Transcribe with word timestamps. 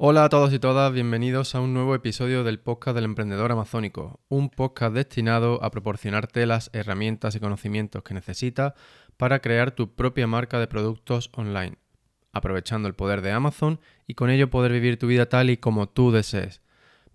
Hola 0.00 0.22
a 0.22 0.28
todos 0.28 0.52
y 0.52 0.60
todas, 0.60 0.92
bienvenidos 0.92 1.56
a 1.56 1.60
un 1.60 1.74
nuevo 1.74 1.92
episodio 1.92 2.44
del 2.44 2.60
podcast 2.60 2.94
del 2.94 3.04
emprendedor 3.04 3.50
amazónico, 3.50 4.20
un 4.28 4.48
podcast 4.48 4.94
destinado 4.94 5.60
a 5.64 5.72
proporcionarte 5.72 6.46
las 6.46 6.70
herramientas 6.72 7.34
y 7.34 7.40
conocimientos 7.40 8.04
que 8.04 8.14
necesitas 8.14 8.74
para 9.16 9.40
crear 9.40 9.72
tu 9.72 9.96
propia 9.96 10.28
marca 10.28 10.60
de 10.60 10.68
productos 10.68 11.30
online, 11.34 11.78
aprovechando 12.32 12.86
el 12.86 12.94
poder 12.94 13.22
de 13.22 13.32
Amazon 13.32 13.80
y 14.06 14.14
con 14.14 14.30
ello 14.30 14.50
poder 14.50 14.70
vivir 14.70 15.00
tu 15.00 15.08
vida 15.08 15.28
tal 15.28 15.50
y 15.50 15.56
como 15.56 15.88
tú 15.88 16.12
desees. 16.12 16.62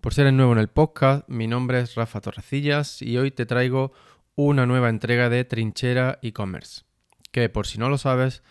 Por 0.02 0.12
ser 0.12 0.26
el 0.26 0.36
nuevo 0.36 0.52
en 0.52 0.58
el 0.58 0.68
podcast, 0.68 1.26
mi 1.26 1.46
nombre 1.46 1.80
es 1.80 1.94
Rafa 1.94 2.20
Torrecillas 2.20 3.00
y 3.00 3.16
hoy 3.16 3.30
te 3.30 3.46
traigo 3.46 3.94
una 4.34 4.66
nueva 4.66 4.90
entrega 4.90 5.30
de 5.30 5.46
Trinchera 5.46 6.18
e-commerce, 6.20 6.82
que 7.32 7.48
por 7.48 7.66
si 7.66 7.78
no 7.78 7.88
lo 7.88 7.96
sabes, 7.96 8.42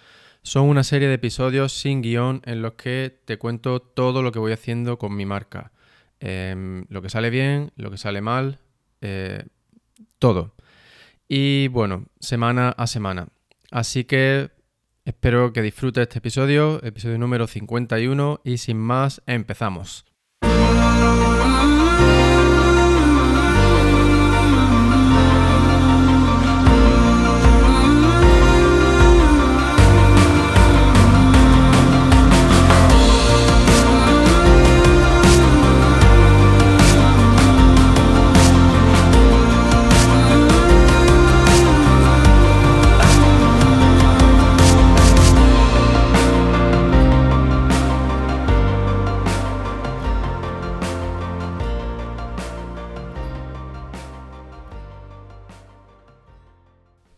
son 0.44 0.68
una 0.68 0.84
serie 0.84 1.08
de 1.08 1.16
episodios 1.16 1.72
sin 1.72 2.02
guion 2.02 2.42
en 2.46 2.62
los 2.62 2.74
que 2.74 3.18
te 3.26 3.38
cuento 3.38 3.82
todo 3.82 4.22
lo 4.22 4.32
que 4.32 4.40
voy 4.40 4.52
haciendo 4.52 5.00
con 5.00 5.16
mi 5.16 5.26
marca. 5.26 5.72
Em, 6.20 6.86
lo 6.90 7.02
que 7.02 7.10
sale 7.10 7.30
bien, 7.30 7.72
lo 7.76 7.90
que 7.90 7.98
sale 7.98 8.22
mal, 8.22 8.60
eh, 9.02 9.46
todo. 10.20 10.54
Y 11.28 11.70
bueno, 11.70 12.06
semana 12.20 12.70
a 12.70 12.88
semana. 12.88 13.28
Así 13.72 14.04
que 14.04 14.52
espero 15.06 15.54
que 15.54 15.62
disfrutes 15.62 16.04
este 16.04 16.20
episodio, 16.20 16.84
episodio 16.84 17.18
número 17.18 17.48
51, 17.48 18.42
y 18.44 18.58
sin 18.58 18.78
más, 18.78 19.22
empezamos. 19.26 20.06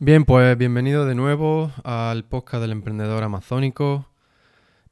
Bien, 0.05 0.23
pues 0.23 0.55
bienvenido 0.55 1.07
de 1.07 1.15
nuevo 1.15 1.71
al 1.83 2.25
podcast 2.25 2.61
del 2.61 2.73
emprendedor 2.73 3.23
amazónico. 3.23 4.07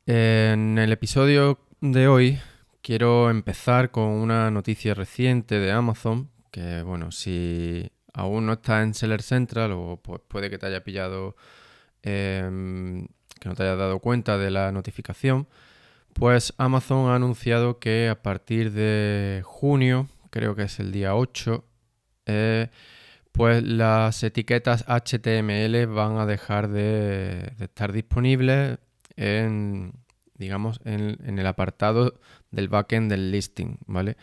En 0.08 0.80
el 0.80 0.92
episodio 0.92 1.59
de 1.81 2.08
hoy 2.08 2.39
quiero 2.81 3.30
empezar 3.30 3.91
con 3.91 4.06
una 4.06 4.50
noticia 4.50 4.95
reciente 4.95 5.59
de 5.59 5.72
Amazon, 5.72 6.31
que 6.50 6.81
bueno, 6.81 7.11
si 7.11 7.91
aún 8.11 8.47
no 8.47 8.53
está 8.53 8.81
en 8.81 8.95
Seller 8.95 9.22
Central 9.22 9.73
o 9.73 10.00
pues 10.02 10.19
puede 10.28 10.50
que 10.50 10.58
te 10.58 10.66
haya 10.66 10.84
pillado, 10.84 11.36
em, 12.02 13.06
que 13.39 13.50
no 13.50 13.53
te 13.53 13.61
hayas 13.61 13.78
dado 13.78 14.00
cuenta 14.00 14.39
de 14.39 14.50
la 14.50 14.72
notificación, 14.72 15.47
pues 16.14 16.56
Amazon 16.58 17.11
ha 17.11 17.16
anunciado 17.17 17.78
que 17.78 18.09
a 18.09 18.23
partir 18.23 18.72
de 18.72 19.44
junio, 19.45 20.08
creo 20.31 20.56
que 20.56 20.64
es 20.64 20.80
el 20.80 20.91
día 20.91 21.16
8, 21.16 21.64
eh, 22.25 22.69
pues 23.34 23.64
las 23.64 24.23
etiquetas 24.23 24.86
HTML 24.88 25.88
van 25.88 26.17
a 26.17 26.26
dejar 26.28 26.70
de, 26.70 27.53
estar 27.59 27.92
disponibles 27.92 28.78
en, 29.16 29.94
digamos, 30.36 30.80
en, 30.86 31.40
el 31.40 31.48
apartado 31.48 32.20
del 32.52 32.70
backend 32.70 33.09
del 33.09 33.31
listing, 33.31 33.80
¿vale? 33.88 34.17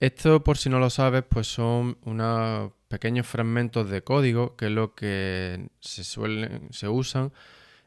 Esto, 0.00 0.42
por 0.42 0.58
si 0.58 0.68
no 0.68 0.80
lo 0.80 0.90
sabes, 0.90 1.22
pues 1.28 1.46
son 1.46 1.98
unos 2.02 2.72
pequeños 2.88 3.26
fragmentos 3.26 3.88
de 3.88 4.02
código 4.02 4.56
que 4.56 4.68
lo 4.68 4.94
que 4.96 5.68
se 5.78 6.02
suelen, 6.02 6.68
se 6.72 6.88
usan 6.88 7.32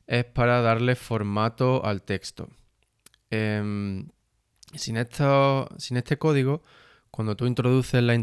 es 0.07 0.23
para 0.23 0.61
darle 0.61 0.95
formato 0.95 1.85
al 1.85 2.03
texto. 2.03 2.47
Em, 3.31 4.07
sin, 4.75 4.95
esto, 4.95 5.67
sin 5.77 5.97
este 5.97 6.17
código, 6.17 6.61
cuando 7.13 7.35
tú 7.35 7.45
introduces 7.45 8.01
la, 8.01 8.19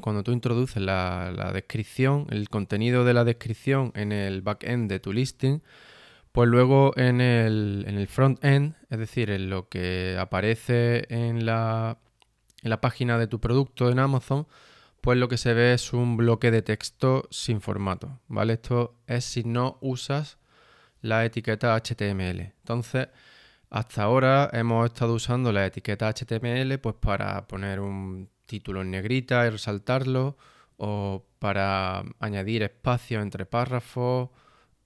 cuando 0.00 0.24
tú 0.24 0.32
introduces 0.32 0.82
la, 0.82 1.52
descripción, 1.54 2.26
el 2.30 2.48
contenido 2.48 3.04
de 3.04 3.14
la 3.14 3.22
descripción 3.22 3.92
en 3.94 4.10
el 4.10 4.42
backend 4.42 4.90
de 4.90 4.98
tu 4.98 5.12
listing, 5.12 5.62
pues 6.32 6.48
luego 6.48 6.92
en 6.96 7.20
el, 7.20 7.84
en 7.86 7.96
el 7.96 8.08
front-end, 8.08 8.74
es 8.90 8.98
decir, 8.98 9.30
en 9.30 9.50
lo 9.50 9.68
que 9.68 10.16
aparece 10.18 11.06
en 11.10 11.46
la, 11.46 11.98
en 12.64 12.70
la 12.70 12.80
página 12.80 13.18
de 13.18 13.28
tu 13.28 13.38
producto 13.38 13.88
en 13.88 14.00
Amazon, 14.00 14.48
pues 15.00 15.16
lo 15.16 15.28
que 15.28 15.36
se 15.36 15.54
ve 15.54 15.72
es 15.72 15.92
un 15.92 16.16
bloque 16.16 16.50
de 16.50 16.62
texto 16.62 17.28
sin 17.30 17.60
formato, 17.60 18.18
¿vale? 18.26 18.54
Esto 18.54 18.96
es 19.06 19.24
si 19.24 19.44
no 19.44 19.78
usas 19.80 20.38
la 21.02 21.24
etiqueta 21.24 21.76
HTML. 21.76 22.40
Entonces, 22.40 23.10
hasta 23.74 24.04
ahora 24.04 24.50
hemos 24.52 24.86
estado 24.86 25.14
usando 25.14 25.50
la 25.50 25.66
etiqueta 25.66 26.08
HTML 26.08 26.78
pues 26.78 26.94
para 26.94 27.44
poner 27.48 27.80
un 27.80 28.30
título 28.46 28.82
en 28.82 28.92
negrita 28.92 29.44
y 29.46 29.50
resaltarlo 29.50 30.36
o 30.76 31.26
para 31.40 32.04
añadir 32.20 32.62
espacio 32.62 33.20
entre 33.20 33.46
párrafos, 33.46 34.30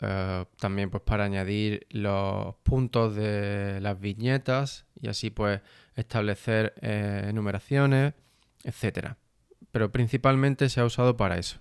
eh, 0.00 0.42
también 0.58 0.88
pues 0.88 1.02
para 1.02 1.24
añadir 1.24 1.86
los 1.90 2.54
puntos 2.62 3.14
de 3.14 3.78
las 3.82 4.00
viñetas 4.00 4.86
y 4.98 5.08
así 5.08 5.28
pues 5.28 5.60
establecer 5.94 6.72
eh, 6.80 7.26
enumeraciones, 7.28 8.14
etcétera. 8.64 9.18
Pero 9.70 9.92
principalmente 9.92 10.70
se 10.70 10.80
ha 10.80 10.86
usado 10.86 11.14
para 11.14 11.36
eso, 11.36 11.60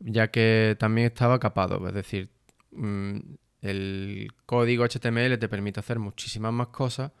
ya 0.00 0.32
que 0.32 0.76
también 0.80 1.06
estaba 1.06 1.38
capado, 1.38 1.86
es 1.86 1.94
decir, 1.94 2.28
mm, 2.72 3.18
el 3.62 4.28
código 4.46 4.84
HTML 4.84 5.38
te 5.38 5.48
permite 5.48 5.80
hacer 5.80 5.98
muchísimas 5.98 6.52
más 6.52 6.68
cosas, 6.68 7.12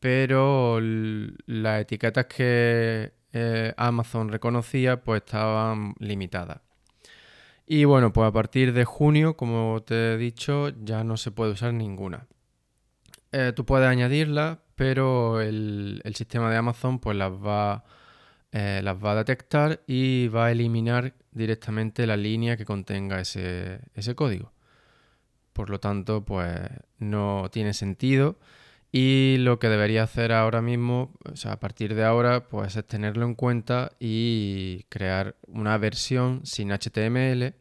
pero 0.00 0.80
las 0.80 1.82
etiquetas 1.82 2.26
que 2.26 3.12
eh, 3.32 3.74
Amazon 3.76 4.28
reconocía 4.28 5.02
pues 5.02 5.22
estaban 5.24 5.94
limitadas. 5.98 6.60
Y 7.66 7.84
bueno, 7.84 8.12
pues 8.12 8.28
a 8.28 8.32
partir 8.32 8.72
de 8.72 8.84
junio, 8.84 9.36
como 9.36 9.82
te 9.82 10.14
he 10.14 10.16
dicho, 10.18 10.70
ya 10.84 11.04
no 11.04 11.16
se 11.16 11.30
puede 11.30 11.52
usar 11.52 11.72
ninguna. 11.72 12.26
Eh, 13.32 13.52
tú 13.54 13.64
puedes 13.64 13.88
añadirla, 13.88 14.60
pero 14.76 15.40
el, 15.40 16.02
sistema 16.14 16.50
de 16.50 16.56
Amazon 16.58 16.98
pues 16.98 17.16
las 17.16 17.32
va, 17.32 17.84
eh, 18.52 18.80
las 18.82 18.96
va 19.02 19.12
a 19.12 19.16
detectar 19.16 19.80
y 19.86 20.28
va 20.28 20.46
a 20.46 20.52
eliminar 20.52 21.14
directamente 21.30 22.06
la 22.06 22.16
línea 22.16 22.56
que 22.56 22.64
contenga 22.64 23.20
ese 23.20 24.14
código. 24.16 24.52
Por 25.52 25.70
lo 25.70 25.80
tanto, 25.80 26.24
pues 26.24 26.58
no 26.98 27.48
tiene 27.52 27.74
sentido. 27.74 28.38
Y 28.92 29.36
lo 29.38 29.58
que 29.58 29.68
debería 29.68 30.02
hacer 30.02 30.32
ahora 30.32 30.60
mismo, 30.60 31.14
o 31.24 31.36
sea, 31.36 31.52
a 31.52 31.60
partir 31.60 31.94
de 31.94 32.04
ahora, 32.04 32.48
pues 32.48 32.76
es 32.76 32.86
tenerlo 32.86 33.24
en 33.24 33.34
cuenta 33.34 33.92
y 33.98 34.84
crear 34.90 35.36
una 35.46 35.78
versión 35.78 36.44
sin 36.44 36.70
HTML 36.70 37.54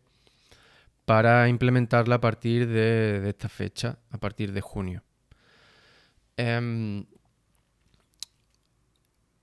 para 1.05 1.47
implementarla 1.47 2.15
a 2.15 2.21
partir 2.21 2.67
de, 2.67 3.29
esta 3.29 3.49
fecha, 3.49 3.97
a 4.11 4.17
partir 4.17 4.51
de 4.51 4.61
junio. 4.61 5.03
Em, 6.37 7.05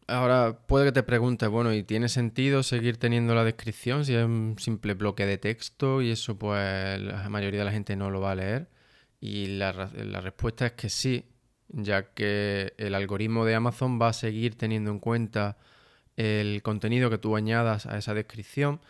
Ahora 0.09 0.59
puede 0.67 0.87
que 0.87 0.93
te 0.93 1.03
preguntes, 1.03 1.51
bueno, 1.51 1.75
¿y 1.75 1.83
tiene 1.83 2.09
sentido 2.09 2.63
seguir 2.63 2.97
teniendo 2.97 3.35
la 3.35 3.45
descripción 3.45 4.07
si 4.07 4.15
es 4.15 4.25
un 4.25 4.57
simple 4.59 4.95
bloque 4.95 5.27
de 5.27 5.37
texto 5.37 6.01
y 6.01 6.11
eso 6.11 6.39
pues 6.39 6.99
la 6.99 7.29
mayoría 7.29 7.61
de 7.61 7.67
la 7.67 7.73
gente 7.73 7.95
no 7.95 8.11
lo 8.11 8.23
va 8.23 8.33
a 8.33 8.35
leer? 8.35 8.71
Y 9.21 9.49
la, 9.59 9.73
respuesta 9.73 10.65
es 10.67 10.73
que 10.73 10.89
sí, 10.89 11.27
ya 11.69 12.15
que 12.15 12.73
el 12.79 12.95
algoritmo 12.95 13.45
de 13.45 13.55
Amazon 13.55 14.01
va 14.01 14.09
a 14.09 14.13
seguir 14.15 14.57
teniendo 14.57 14.91
en 14.91 14.99
cuenta 14.99 15.59
el 16.17 16.63
contenido 16.63 17.11
que 17.11 17.19
tú 17.19 17.37
añadas 17.37 17.85
a 17.85 17.99
esa 17.99 18.15
descripción 18.15 18.81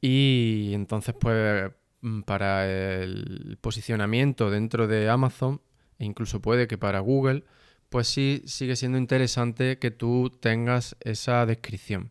y 0.00 0.70
entonces 0.74 1.14
pues 1.18 1.72
mm, 2.02 2.22
para 2.22 2.66
el 2.70 3.58
posicionamiento 3.60 4.50
dentro 4.50 4.86
de 4.86 5.08
Amazon 5.10 5.60
e 5.98 6.04
incluso 6.04 6.40
puede 6.40 6.68
que 6.68 6.78
para 6.78 7.00
Google 7.00 7.44
pues 7.90 8.08
sí 8.08 8.42
sigue 8.46 8.76
siendo 8.76 8.98
interesante 8.98 9.78
que 9.78 9.90
tú 9.90 10.30
tengas 10.40 10.96
esa 11.00 11.44
descripción. 11.44 12.10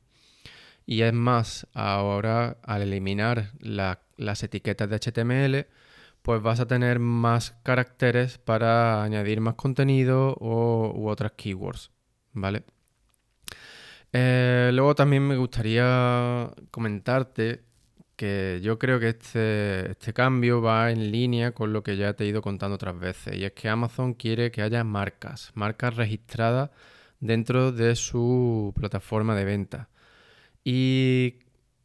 Y 0.86 1.02
es 1.02 1.14
más, 1.14 1.68
ahora 1.74 2.58
al 2.64 2.84
eliminar 2.84 3.52
las 3.60 4.44
etiquetas 4.44 4.90
de 4.90 4.96
HTML, 4.98 5.68
pues 6.22 6.42
vas 6.42 6.60
a 6.60 6.68
tener 6.68 7.00
más 7.00 7.52
caracteres 7.64 8.38
para 8.38 9.04
añadir 9.04 9.40
más 9.42 9.56
contenido 9.56 10.36
o, 10.40 10.92
u 10.96 11.08
otras 11.08 11.32
keywords, 11.34 11.92
¿vale? 12.34 12.64
Eh, 14.12 14.72
luego 14.74 14.96
también 14.96 15.28
me 15.28 15.38
gustaría 15.38 16.52
comentarte 16.72 17.64
que 18.20 18.60
yo 18.62 18.78
creo 18.78 19.00
que 19.00 19.10
este, 19.10 19.92
este 19.92 20.14
cambio 20.14 20.62
va 20.62 20.92
en 20.92 21.10
línea 21.10 21.54
con 21.54 21.72
lo 21.72 21.84
que 21.84 21.96
ya 21.96 22.14
te 22.16 22.26
he 22.26 22.28
ido 22.28 22.42
contando 22.42 22.76
otras 22.76 23.00
veces, 23.00 23.38
y 23.38 23.46
es 23.46 23.54
que 23.54 23.70
Amazon 23.70 24.14
quiere 24.14 24.52
que 24.52 24.62
haya 24.62 24.84
marcas, 24.84 25.52
marcas 25.56 25.96
registradas 25.96 26.70
dentro 27.22 27.72
de 27.72 27.96
su 27.96 28.74
plataforma 28.76 29.36
de 29.36 29.46
venta. 29.46 29.90
Y 30.66 31.36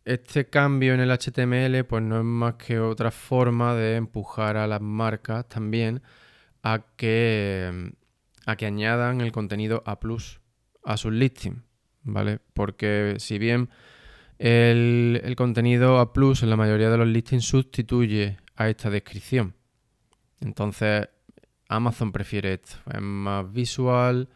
este 0.05 0.47
cambio 0.51 0.95
en 0.95 1.01
el 1.01 1.11
HTML 1.13 1.85
pues 1.85 2.03
no 2.03 2.19
es 2.19 2.25
más 2.25 2.55
que 2.55 2.81
otra 2.81 3.13
forma 3.13 3.77
de 3.77 3.95
empujar 3.95 4.57
a 4.57 4.67
las 4.67 4.81
marcas 4.81 5.49
también 5.49 6.03
a 6.65 6.83
que, 6.97 7.93
a 8.45 8.57
que 8.57 8.67
añadan 8.67 9.21
el 9.21 9.31
contenido 9.31 9.85
A 9.87 10.01
a 10.85 10.97
sus 10.97 11.13
listings, 11.13 11.63
¿vale? 12.03 12.41
Porque 12.55 13.15
si 13.19 13.39
bien 13.39 13.71
el, 14.39 15.35
contenido 15.37 15.99
A 15.99 16.13
plus 16.13 16.43
en 16.43 16.51
la 16.51 16.57
mayoría 16.57 16.91
de 16.91 16.99
los 16.99 17.09
listings 17.09 17.45
sustituye 17.45 18.39
a 18.57 18.69
esta 18.69 18.91
descripción, 18.91 19.55
entonces 20.41 21.09
Amazon 21.69 22.13
prefiere 22.13 22.55
esto, 22.55 22.77
es 22.93 23.01
más 23.01 23.51
visual, 23.53 24.29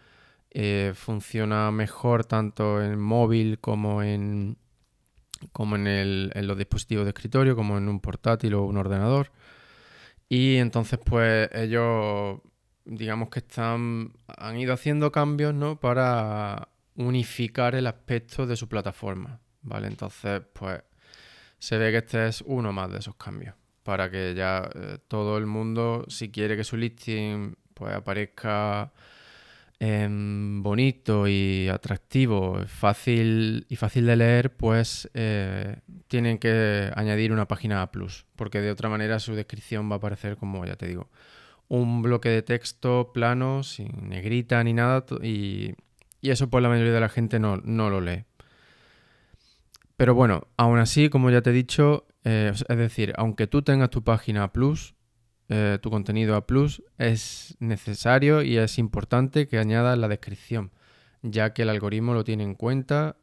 eh, 0.51 0.93
funciona 0.95 1.71
mejor 1.71 2.25
tanto 2.25 2.83
en 2.83 2.99
móvil 2.99 3.59
como 3.61 4.03
en, 4.03 4.57
como 5.53 5.77
en, 5.77 5.87
el, 5.87 6.33
en, 6.35 6.47
los 6.47 6.57
dispositivos 6.57 7.05
de 7.05 7.11
escritorio, 7.11 7.55
como 7.55 7.77
en 7.79 7.89
un 7.89 8.01
portátil 8.01 8.55
o 8.55 8.65
un 8.65 8.77
ordenador. 8.77 9.31
Y 10.29 10.57
entonces, 10.57 10.99
pues 11.05 11.49
ellos, 11.55 12.41
digamos 12.85 13.31
que 13.31 13.41
están, 13.41 14.13
han 14.27 14.59
ido 14.59 14.75
haciendo 14.75 15.13
cambios, 15.13 15.55
¿no? 15.55 15.81
Para 15.81 16.69
unificar 16.97 17.75
el 17.75 17.87
aspecto 17.87 18.47
de 18.47 18.57
su 18.57 18.69
plataforma, 18.69 19.41
¿vale? 19.63 19.89
Entonces, 19.89 20.43
pues 20.53 20.83
se 21.59 21.79
ve 21.79 21.91
que 21.91 21.99
este 21.99 22.29
es 22.29 22.43
uno 22.47 22.73
más 22.73 22.91
de 22.91 22.99
esos 22.99 23.17
cambios. 23.17 23.55
Para 23.83 24.11
que 24.11 24.35
ya 24.35 24.69
eh, 24.75 24.99
todo 25.09 25.39
el 25.39 25.47
mundo, 25.47 26.05
si 26.09 26.31
quiere 26.31 26.57
que 26.57 26.65
su 26.65 26.77
listing 26.77 27.57
pues 27.75 27.95
aparezca 27.95 28.93
Em, 29.81 30.61
bonito 30.61 31.29
y 31.29 31.69
atractivo, 31.69 32.59
fácil 32.67 33.65
y 33.69 33.77
fácil 33.77 34.07
de 34.07 34.17
leer, 34.17 34.57
pues 34.57 35.09
eh, 35.15 35.77
tienen 36.09 36.39
que 36.39 36.91
añadir 36.97 37.31
una 37.31 37.47
página 37.47 37.83
A+, 37.83 37.91
porque 38.35 38.61
de 38.61 38.73
otra 38.73 38.89
manera 38.89 39.21
su 39.21 39.37
descripción 39.37 39.89
va 39.89 39.95
a 39.95 39.99
aparecer 39.99 40.37
como, 40.37 40.67
ya 40.67 40.75
te 40.75 40.89
digo, 40.89 41.09
un 41.69 42.03
bloque 42.03 42.29
de 42.29 42.43
texto 42.43 43.13
plano, 43.15 43.63
sin 43.63 44.09
negrita 44.09 44.65
ni 44.65 44.73
nada, 44.73 45.05
y, 45.23 45.75
eso 46.23 46.51
pues 46.51 46.63
la 46.63 46.69
mayoría 46.69 46.93
de 46.93 47.01
la 47.01 47.09
gente 47.09 47.39
no, 47.39 47.57
lo 47.63 48.01
lee. 48.01 48.25
Pero 49.99 50.15
bueno, 50.15 50.47
aún 50.57 50.79
así, 50.79 51.09
como 51.09 51.29
ya 51.29 51.43
te 51.43 51.51
he 51.51 51.53
dicho, 51.53 52.07
eh, 52.23 52.53
es 52.55 52.79
decir, 52.79 53.13
aunque 53.17 53.49
tú 53.49 53.63
tengas 53.63 53.91
tu 53.91 54.05
página 54.05 54.53
Plus, 54.53 54.95
eh, 55.49 55.81
tu 55.83 55.91
contenido 55.91 56.37
a 56.37 56.47
Plus, 56.47 56.85
es 56.99 57.57
necesario 57.59 58.43
y 58.43 58.59
es 58.59 58.79
importante 58.79 59.49
que 59.49 59.59
añadas 59.59 59.99
la 59.99 60.07
descripción, 60.07 60.71
ya 61.23 61.53
que 61.53 61.63
el 61.63 61.69
algoritmo 61.69 62.15
lo 62.15 62.23
tiene 62.23 62.45
en 62.45 62.55
cuenta 62.55 63.17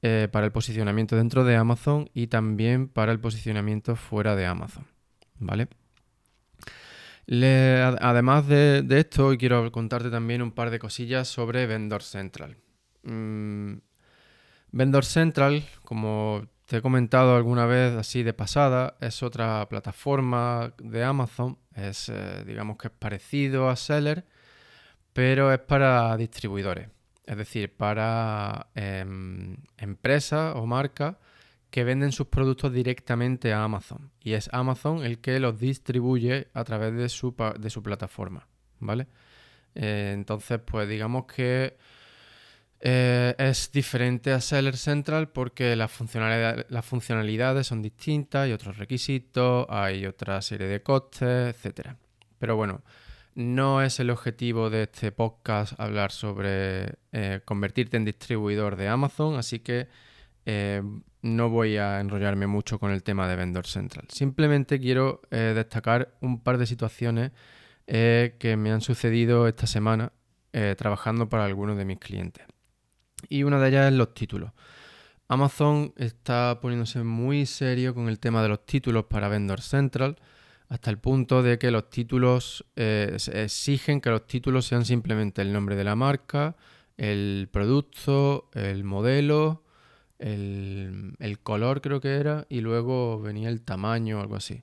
eh, 0.00 0.28
para 0.30 0.46
el 0.46 0.52
posicionamiento 0.52 1.16
dentro 1.16 1.42
de 1.42 1.56
Amazon 1.56 2.08
y 2.14 2.28
también 2.28 2.86
para 2.86 3.10
el 3.10 3.18
posicionamiento 3.18 3.96
fuera 3.96 4.36
de 4.36 4.46
Amazon. 4.46 4.86
¿Vale? 5.40 5.66
además 7.28 8.46
de, 8.46 8.86
esto, 8.90 9.26
hoy 9.26 9.38
quiero 9.38 9.72
contarte 9.72 10.08
también 10.08 10.40
un 10.40 10.52
par 10.52 10.70
de 10.70 10.78
cosillas 10.78 11.26
sobre 11.26 11.66
Vendor 11.66 12.04
Central. 12.04 12.58
Mm, 13.02 13.78
Vendor 14.72 15.04
Central, 15.04 15.64
como 15.84 16.46
te 16.66 16.78
he 16.78 16.82
comentado 16.82 17.36
alguna 17.36 17.64
vez 17.66 17.94
así 17.96 18.22
de 18.22 18.32
pasada, 18.32 18.96
es 19.00 19.22
otra 19.22 19.68
plataforma 19.68 20.74
de 20.78 21.04
Amazon, 21.04 21.58
es 21.74 22.08
eh, 22.08 22.44
digamos 22.44 22.76
que 22.76 22.88
es 22.88 22.92
parecido 22.92 23.68
a 23.68 23.76
Seller, 23.76 24.26
pero 25.12 25.52
es 25.52 25.60
para 25.60 26.16
distribuidores, 26.16 26.88
es 27.24 27.36
decir, 27.36 27.74
para 27.76 28.68
em, 28.74 29.56
empresas 29.78 30.54
o 30.56 30.66
marcas 30.66 31.16
que 31.70 31.84
venden 31.84 32.12
sus 32.12 32.26
productos 32.26 32.72
directamente 32.72 33.52
a 33.52 33.62
Amazon 33.62 34.10
y 34.20 34.32
es 34.32 34.48
Amazon 34.52 35.04
el 35.04 35.20
que 35.20 35.38
los 35.40 35.58
distribuye 35.58 36.48
a 36.52 36.64
través 36.64 36.94
de 36.94 37.08
su, 37.08 37.34
de 37.58 37.70
su 37.70 37.82
plataforma, 37.82 38.48
¿vale? 38.80 39.06
Eh, 39.74 40.12
entonces, 40.14 40.58
pues 40.64 40.88
digamos 40.88 41.26
que 41.26 41.76
eh, 42.80 43.34
es 43.38 43.72
diferente 43.72 44.32
a 44.32 44.40
Seller 44.40 44.76
Central 44.76 45.30
porque 45.30 45.76
las 45.76 45.90
funcionalidades 45.90 47.66
son 47.66 47.82
distintas, 47.82 48.44
hay 48.44 48.52
otros 48.52 48.76
requisitos, 48.76 49.66
hay 49.70 50.06
otra 50.06 50.42
serie 50.42 50.66
de 50.66 50.82
costes, 50.82 51.56
etc. 51.56 51.94
Pero 52.38 52.56
bueno, 52.56 52.82
no 53.34 53.82
es 53.82 53.98
el 54.00 54.10
objetivo 54.10 54.70
de 54.70 54.84
este 54.84 55.10
podcast 55.10 55.78
hablar 55.80 56.12
sobre 56.12 56.96
eh, 57.12 57.40
convertirte 57.44 57.96
en 57.96 58.04
distribuidor 58.04 58.76
de 58.76 58.88
Amazon, 58.88 59.36
así 59.36 59.60
que 59.60 59.88
eh, 60.44 60.82
no 61.22 61.48
voy 61.48 61.78
a 61.78 62.00
enrollarme 62.00 62.46
mucho 62.46 62.78
con 62.78 62.92
el 62.92 63.02
tema 63.02 63.26
de 63.28 63.36
Vendor 63.36 63.66
Central. 63.66 64.06
Simplemente 64.10 64.78
quiero 64.78 65.22
destacar 65.30 66.14
un 66.20 66.40
par 66.40 66.58
de 66.58 66.66
situaciones 66.66 67.32
que 67.86 68.56
me 68.56 68.70
han 68.70 68.80
sucedido 68.80 69.48
esta 69.48 69.66
semana 69.66 70.12
trabajando 70.76 71.28
para 71.28 71.46
algunos 71.46 71.76
de 71.76 71.84
mis 71.84 71.98
clientes 71.98 72.46
y 73.28 73.42
una 73.42 73.58
de 73.60 73.68
ellas 73.68 73.92
es 73.92 73.98
los 73.98 74.14
títulos. 74.14 74.52
Amazon 75.28 75.92
está 75.96 76.58
poniéndose 76.60 77.02
muy 77.02 77.46
serio 77.46 77.94
con 77.94 78.08
el 78.08 78.20
tema 78.20 78.42
de 78.42 78.48
los 78.48 78.64
títulos 78.64 79.04
para 79.06 79.28
Vendor 79.28 79.60
Central, 79.60 80.16
hasta 80.68 80.90
el 80.90 80.98
punto 80.98 81.42
de 81.42 81.58
que 81.58 81.70
los 81.70 81.90
títulos 81.90 82.64
eh, 82.76 83.16
exigen 83.32 84.00
que 84.00 84.10
los 84.10 84.26
títulos 84.26 84.66
sean 84.66 84.84
simplemente 84.84 85.42
el 85.42 85.52
nombre 85.52 85.76
de 85.76 85.84
la 85.84 85.96
marca, 85.96 86.56
el 86.96 87.48
producto, 87.50 88.50
el 88.54 88.84
modelo, 88.84 89.64
el, 90.18 91.38
color 91.42 91.80
creo 91.80 92.00
que 92.00 92.14
era, 92.14 92.46
y 92.48 92.60
luego 92.60 93.20
venía 93.20 93.48
el 93.48 93.62
tamaño 93.62 94.18
o 94.18 94.20
algo 94.20 94.36
así. 94.36 94.62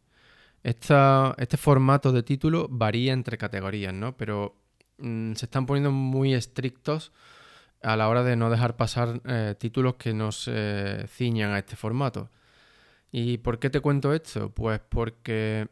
este 0.63 1.57
formato 1.57 2.11
de 2.11 2.23
título 2.23 2.67
varía 2.69 3.13
entre 3.13 3.37
categorías, 3.37 3.93
¿no? 3.93 4.15
Pero 4.17 4.55
mm, 4.97 5.33
se 5.33 5.45
están 5.45 5.65
poniendo 5.65 5.91
muy 5.91 6.33
estrictos 6.33 7.11
a 7.83 7.95
la 7.97 8.09
hora 8.09 8.23
de 8.23 8.35
no 8.35 8.49
dejar 8.49 8.75
pasar 8.77 9.21
eh, 9.25 9.55
títulos 9.59 9.95
que 9.95 10.13
no 10.13 10.31
se 10.31 11.05
ciñan 11.07 11.51
a 11.51 11.59
este 11.59 11.75
formato. 11.75 12.29
¿Y 13.11 13.37
por 13.39 13.59
qué 13.59 13.69
te 13.69 13.81
cuento 13.81 14.13
esto? 14.13 14.49
Pues 14.51 14.79
porque 14.89 15.67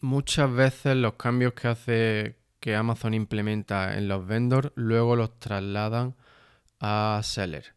muchas 0.00 0.52
veces 0.52 0.96
los 0.96 1.14
cambios 1.14 1.54
que 1.54 1.68
hace 1.68 2.36
que 2.60 2.76
Amazon 2.76 3.14
implementa 3.14 3.96
en 3.96 4.08
los 4.08 4.26
vendors 4.26 4.72
luego 4.76 5.16
los 5.16 5.38
trasladan 5.38 6.14
a 6.80 7.20
seller. 7.24 7.74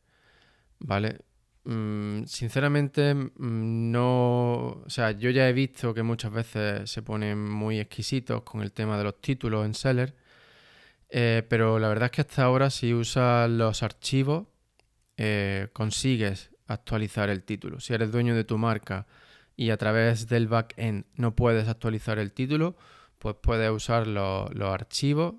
¿Vale? 0.80 1.20
Mm, 1.64 2.26
sinceramente, 2.26 3.14
mm, 3.14 3.30
no. 3.92 4.82
O 4.86 4.90
sea, 4.90 5.12
yo 5.12 5.30
ya 5.30 5.48
he 5.50 5.54
visto 5.54 5.94
que 5.94 6.04
muchas 6.04 6.32
veces 6.32 6.90
se 6.90 7.02
ponen 7.04 7.44
muy 7.44 7.80
exquisitos 7.80 8.44
con 8.44 8.62
el 8.62 8.72
tema 8.74 8.98
de 8.98 9.04
los 9.06 9.22
títulos 9.22 9.66
en 9.66 9.74
seller 9.76 10.16
eh, 11.14 11.46
pero 11.50 11.78
la 11.78 11.90
verdad 11.90 12.06
es 12.06 12.12
que 12.12 12.22
hasta 12.22 12.44
ahora 12.44 12.70
si 12.70 12.94
usas 12.94 13.50
los 13.50 13.84
archivos 13.84 14.48
eh, 15.18 15.68
consigues 15.74 16.52
actualizar 16.68 17.30
el 17.30 17.44
título. 17.44 17.82
Si 17.82 17.94
eres 17.94 18.12
dueño 18.14 18.34
de 18.34 18.46
tu 18.46 18.58
marca 18.58 19.06
y 19.58 19.72
a 19.72 19.78
través 19.78 20.28
del 20.30 20.48
backend 20.48 21.06
no 21.16 21.36
puedes 21.36 21.68
actualizar 21.68 22.18
el 22.18 22.32
título, 22.32 22.78
pues 23.20 23.36
puedes 23.42 23.70
usar 23.70 24.08
los 24.08 24.50
archivos 24.62 25.36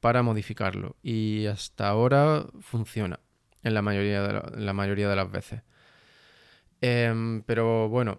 para 0.00 0.22
modificarlo. 0.22 0.96
Y 1.02 1.46
hasta 1.46 1.88
ahora 1.88 2.46
funciona 2.60 3.18
en 3.64 3.74
la 3.74 3.82
mayoría 3.82 4.22
de, 4.22 4.60
la 4.60 4.72
mayoría 4.72 5.08
de 5.08 5.16
las 5.16 5.30
veces. 5.30 5.62
Em, 6.80 7.42
pero 7.42 7.88
bueno, 7.88 8.18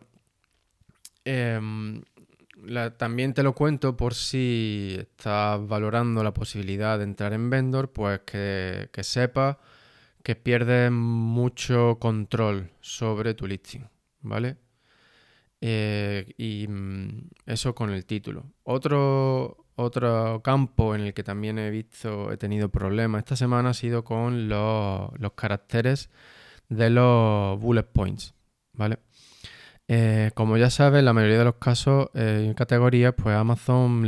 em, 2.67 2.91
también 2.97 3.33
te 3.33 3.43
lo 3.43 3.53
cuento 3.53 3.95
por 3.97 4.13
si 4.13 4.95
estás 4.99 5.65
valorando 5.67 6.23
la 6.23 6.33
posibilidad 6.33 6.97
de 6.97 7.05
entrar 7.05 7.33
en 7.33 7.49
vendor, 7.49 7.91
pues 7.91 8.21
que, 8.25 8.89
que 8.91 9.03
sepas 9.03 9.57
que 10.23 10.35
pierdes 10.35 10.91
mucho 10.91 11.97
control 11.99 12.71
sobre 12.81 13.33
tu 13.33 13.47
listing, 13.47 13.87
¿vale? 14.21 14.57
Eh, 15.61 16.33
y 16.37 16.67
mm, 16.67 17.29
eso 17.45 17.75
con 17.75 17.89
el 17.91 18.05
título. 18.05 18.45
Otro, 18.63 19.65
otro 19.75 20.41
campo 20.43 20.95
en 20.95 21.01
el 21.01 21.13
que 21.13 21.23
también 21.23 21.59
he 21.59 21.69
visto, 21.69 22.31
he 22.31 22.37
tenido 22.37 22.69
problemas 22.69 23.19
esta 23.19 23.35
semana 23.35 23.69
ha 23.71 23.73
sido 23.73 24.03
con 24.03 24.47
los, 24.49 25.09
los 25.19 25.33
caracteres 25.33 26.09
de 26.69 26.89
los 26.89 27.59
bullet 27.59 27.83
points, 27.83 28.33
¿vale? 28.73 28.99
Eh, 29.91 30.29
como 30.35 30.55
ya 30.57 30.69
sabes, 30.69 31.03
la 31.03 31.13
mayoría 31.13 31.39
de 31.39 31.45
los 31.45 31.55
casos 31.55 32.09
eh, 32.13 32.43
en 32.45 32.53
categorías, 32.53 33.15
pues 33.17 33.35
Amazon 33.35 34.03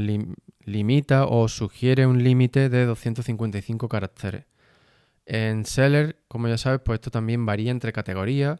limita 0.63 1.25
o 1.25 1.47
sugiere 1.47 2.05
un 2.05 2.23
límite 2.23 2.69
de 2.69 2.85
255 2.85 3.89
caracteres. 3.89 4.45
En 5.25 5.65
Seller, 5.65 6.17
como 6.27 6.47
ya 6.47 6.59
sabes, 6.59 6.81
pues 6.85 6.97
esto 6.97 7.09
también 7.09 7.47
varía 7.47 7.71
entre 7.71 7.93
categorías 7.93 8.59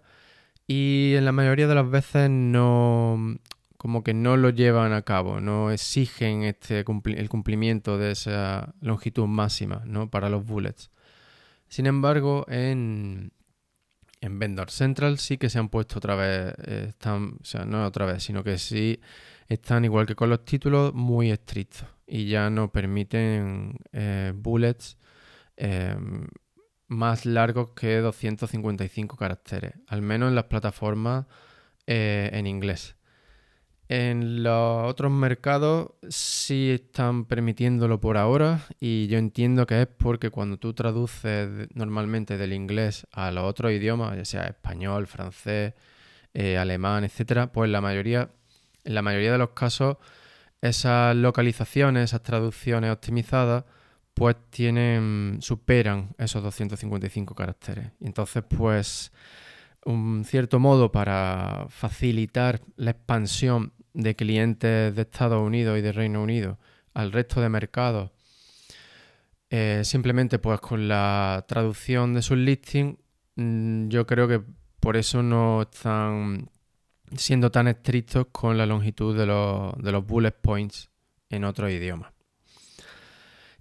y 0.66 1.14
en 1.16 1.26
la 1.26 1.32
mayoría 1.32 1.68
de 1.68 1.76
las 1.76 1.88
veces 1.88 2.28
no, 2.32 3.38
como 3.78 4.04
que 4.04 4.16
no 4.16 4.36
lo 4.36 4.50
llevan 4.50 4.92
a 4.94 5.04
cabo, 5.04 5.42
no 5.42 5.70
exigen 5.72 6.42
este 6.44 6.80
el 6.80 7.30
cumplimiento 7.30 8.00
de 8.00 8.12
esa 8.12 8.74
longitud 8.82 9.28
máxima 9.28 9.84
¿no? 9.86 10.10
para 10.10 10.30
los 10.30 10.44
bullets. 10.44 10.90
Sin 11.68 11.86
embargo, 11.86 12.46
en, 12.50 13.32
en 14.22 14.38
Vendor 14.40 14.70
Central 14.70 15.18
sí 15.18 15.38
que 15.38 15.50
se 15.50 15.60
han 15.60 15.70
puesto 15.70 15.98
otra 15.98 16.16
vez, 16.16 16.54
eh, 16.66 16.86
están, 16.90 17.38
o 17.42 17.44
sea, 17.44 17.66
no 17.66 17.86
otra 17.86 18.06
vez, 18.06 18.24
sino 18.24 18.44
que 18.44 18.58
sí 18.60 19.02
están 19.48 19.84
igual 19.84 20.06
que 20.06 20.16
con 20.16 20.30
los 20.30 20.46
títulos 20.46 20.94
muy 20.94 21.32
estrictos 21.32 21.88
y 22.08 22.28
ya 22.28 22.50
no 22.50 22.72
permiten 22.72 23.78
eh, 23.92 24.32
bullets 24.36 24.98
em, 25.58 26.28
más 26.88 27.26
largos 27.26 27.72
que 27.72 27.98
255 27.98 29.18
caracteres, 29.18 29.74
al 29.88 30.02
menos 30.02 30.30
en 30.30 30.36
las 30.36 30.46
plataformas 30.46 31.26
eh, 31.88 32.30
en 32.34 32.48
inglés. 32.48 32.96
En 33.94 34.42
los 34.42 34.90
otros 34.90 35.12
mercados 35.12 35.90
sí 36.08 36.72
están 36.72 37.26
permitiéndolo 37.26 38.00
por 38.00 38.16
ahora 38.16 38.62
y 38.80 39.08
yo 39.08 39.18
entiendo 39.18 39.68
que 39.68 39.82
es 39.82 39.88
porque 39.88 40.30
cuando 40.30 40.56
tú 40.56 40.74
traduces 40.74 41.68
normalmente 41.74 42.38
del 42.38 42.54
inglés 42.54 43.06
a 43.12 43.32
los 43.32 43.44
otros 43.44 43.74
idiomas, 43.74 44.16
ya 44.16 44.24
sea 44.24 44.44
español, 44.46 45.08
francés, 45.08 45.74
eh, 46.34 46.58
alemán, 46.58 47.04
etcétera, 47.04 47.52
pues 47.52 47.70
la 47.70 47.82
mayoría, 47.82 48.32
en 48.86 48.96
la 48.96 49.02
mayoría 49.02 49.34
de 49.34 49.40
los 49.40 49.50
casos 49.50 49.98
esas 50.62 51.14
localizaciones, 51.14 52.06
esas 52.06 52.24
traducciones 52.24 52.94
optimizadas, 52.94 53.66
pues 54.14 54.38
tienen, 54.52 55.40
superan 55.42 56.16
esos 56.18 56.42
255 56.42 57.36
caracteres. 57.36 57.92
Y 58.00 58.06
entonces, 58.06 58.42
pues, 58.48 59.12
un 59.84 60.24
cierto 60.24 60.60
modo 60.60 60.94
para 60.94 61.66
facilitar 61.70 62.62
la 62.78 62.92
expansión 62.92 63.74
de 63.94 64.16
clientes 64.16 64.96
de 64.96 65.02
Estados 65.02 65.42
Unidos 65.42 65.78
y 65.78 65.82
de 65.82 65.92
Reino 65.92 66.22
Unido 66.22 66.58
al 66.94 67.12
resto 67.12 67.42
de 67.42 67.50
mercados, 67.50 68.12
eh, 69.50 69.82
simplemente 69.84 70.40
pues 70.40 70.60
con 70.60 70.88
la 70.88 71.46
traducción 71.48 72.14
de 72.14 72.22
sus 72.22 72.38
listings, 72.38 72.98
mm, 73.36 73.90
yo 73.90 74.06
creo 74.08 74.28
que 74.28 74.42
por 74.80 74.98
eso 74.98 75.22
no 75.24 75.64
están 75.64 76.50
siendo 77.16 77.52
tan 77.52 77.68
estrictos 77.68 78.28
con 78.32 78.58
la 78.58 78.66
longitud 78.66 79.18
de 79.18 79.26
los, 79.26 79.74
de 79.78 79.92
los 79.92 80.06
bullet 80.06 80.32
points 80.32 80.90
en 81.30 81.44
otros 81.44 81.72
idiomas. 81.72 82.12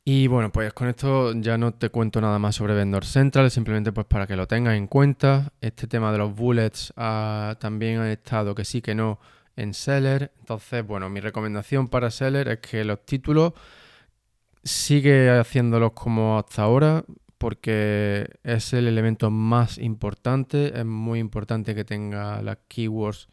Y 0.05 0.29
bueno, 0.29 0.51
pues 0.51 0.73
con 0.73 0.89
esto 0.89 1.33
ya 1.35 1.59
no 1.59 1.75
te 1.75 1.91
cuento 1.91 2.21
nada 2.21 2.39
más 2.39 2.57
sobre 2.57 2.75
Vendor 2.75 3.05
Central, 3.05 3.51
simplemente 3.51 3.93
pues 3.93 4.07
para 4.07 4.27
que 4.27 4.35
lo 4.35 4.49
tengas 4.49 4.75
en 4.75 4.87
cuenta. 4.87 5.53
Este 5.61 5.87
tema 5.87 6.11
de 6.11 6.19
los 6.19 6.35
bullets 6.35 6.93
también 6.97 8.01
ha 8.01 8.11
estado 8.11 8.55
que 8.55 8.65
sí 8.65 8.81
que 8.81 8.95
no 8.95 9.21
en 9.57 9.75
Seller. 9.75 10.33
Entonces, 10.39 10.87
bueno, 10.87 11.09
mi 11.09 11.21
recomendación 11.21 11.89
para 11.89 12.11
Seller 12.11 12.49
es 12.49 12.59
que 12.59 12.85
los 12.85 13.05
títulos 13.05 13.53
sigue 14.63 15.31
haciéndolos 15.31 15.93
como 15.93 16.39
hasta 16.39 16.63
ahora 16.63 17.05
porque 17.39 18.29
es 18.43 18.73
el 18.75 18.87
elemento 18.87 19.31
más 19.31 19.79
importante. 19.79 20.79
Es 20.79 20.85
muy 20.85 21.19
importante 21.19 21.75
que 21.75 21.85
tenga 21.85 22.43
las 22.43 22.59
keywords 22.69 23.29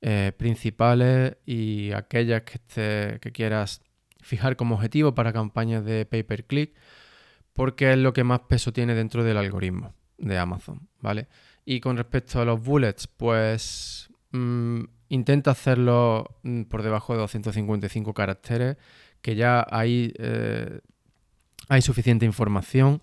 eh, 0.00 0.32
principales 0.36 1.36
y 1.46 1.92
aquellas 1.92 2.42
que, 2.42 3.18
que 3.20 3.32
quieras 3.32 3.82
fijar 4.20 4.56
como 4.56 4.74
objetivo 4.74 5.14
para 5.14 5.32
campañas 5.32 5.84
de 5.84 6.06
pay-per-click 6.06 6.74
porque 7.52 7.92
es 7.92 7.98
lo 7.98 8.12
que 8.12 8.24
más 8.24 8.40
peso 8.40 8.72
tiene 8.72 8.94
dentro 8.94 9.24
del 9.24 9.36
algoritmo 9.36 9.94
de 10.18 10.38
Amazon, 10.38 10.88
¿vale? 11.00 11.28
Y 11.64 11.80
con 11.80 11.96
respecto 11.96 12.40
a 12.40 12.44
los 12.44 12.62
bullets, 12.62 13.06
pues 13.06 14.09
mm, 14.32 14.84
Intenta 15.10 15.50
hacerlo 15.50 16.38
mm, 16.44 16.62
por 16.62 16.84
debajo 16.84 17.12
de 17.12 17.18
255 17.18 18.14
caracteres, 18.14 18.76
que 19.22 19.34
ya 19.34 19.66
hay, 19.68 20.14
eh, 20.18 20.80
hay 21.68 21.82
suficiente 21.82 22.24
información, 22.24 23.02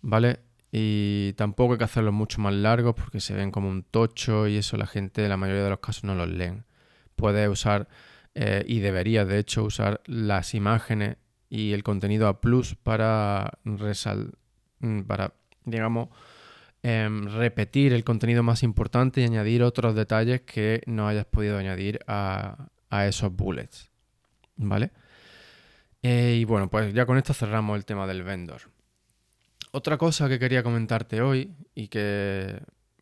¿vale? 0.00 0.38
Y 0.70 1.32
tampoco 1.32 1.72
hay 1.72 1.78
que 1.78 1.84
hacerlos 1.84 2.14
mucho 2.14 2.40
más 2.40 2.54
largos 2.54 2.94
porque 2.94 3.18
se 3.18 3.34
ven 3.34 3.50
como 3.50 3.68
un 3.68 3.82
tocho 3.82 4.46
y 4.46 4.56
eso 4.56 4.76
la 4.76 4.86
gente 4.86 5.24
en 5.24 5.30
la 5.30 5.36
mayoría 5.36 5.64
de 5.64 5.70
los 5.70 5.80
casos 5.80 6.04
no 6.04 6.14
los 6.14 6.28
leen. 6.28 6.64
Puedes 7.16 7.48
usar, 7.48 7.88
eh, 8.36 8.64
y 8.68 8.78
deberías 8.78 9.26
de 9.26 9.38
hecho 9.40 9.64
usar 9.64 10.00
las 10.06 10.54
imágenes 10.54 11.16
y 11.50 11.72
el 11.72 11.82
contenido 11.82 12.28
a 12.28 12.40
plus 12.40 12.76
para 12.76 13.58
resal 13.64 14.34
mm, 14.78 15.00
para, 15.02 15.34
digamos, 15.64 16.10
Em, 16.82 17.26
repetir 17.26 17.92
el 17.92 18.04
contenido 18.04 18.44
más 18.44 18.62
importante 18.62 19.20
y 19.20 19.24
añadir 19.24 19.64
otros 19.64 19.96
detalles 19.96 20.42
que 20.42 20.82
no 20.86 21.08
hayas 21.08 21.26
podido 21.26 21.58
añadir 21.58 21.98
a, 22.06 22.68
esos 23.06 23.34
bullets. 23.34 23.90
¿Vale? 24.56 24.90
Eh, 26.02 26.38
y 26.40 26.44
bueno, 26.44 26.70
pues 26.70 26.94
ya 26.94 27.04
con 27.04 27.18
esto 27.18 27.34
cerramos 27.34 27.76
el 27.76 27.84
tema 27.84 28.06
del 28.06 28.22
vendor. 28.22 28.62
Otra 29.72 29.98
cosa 29.98 30.28
que 30.28 30.38
quería 30.38 30.62
comentarte 30.62 31.20
hoy 31.20 31.52
y 31.74 31.88
que 31.88 32.60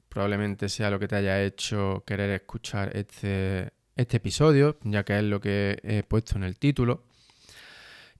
probablemente 0.09 0.68
sea 0.68 0.90
lo 0.90 0.99
que 0.99 1.06
te 1.06 1.16
haya 1.16 1.42
hecho 1.42 2.02
querer 2.06 2.30
escuchar 2.30 2.97
este, 2.97 3.71
este 3.95 4.16
episodio, 4.16 4.78
ya 4.85 5.04
que 5.04 5.18
es 5.18 5.25
lo 5.25 5.40
que 5.40 5.78
he 5.83 6.02
puesto 6.02 6.37
en 6.37 6.45
el 6.45 6.59
título, 6.59 7.04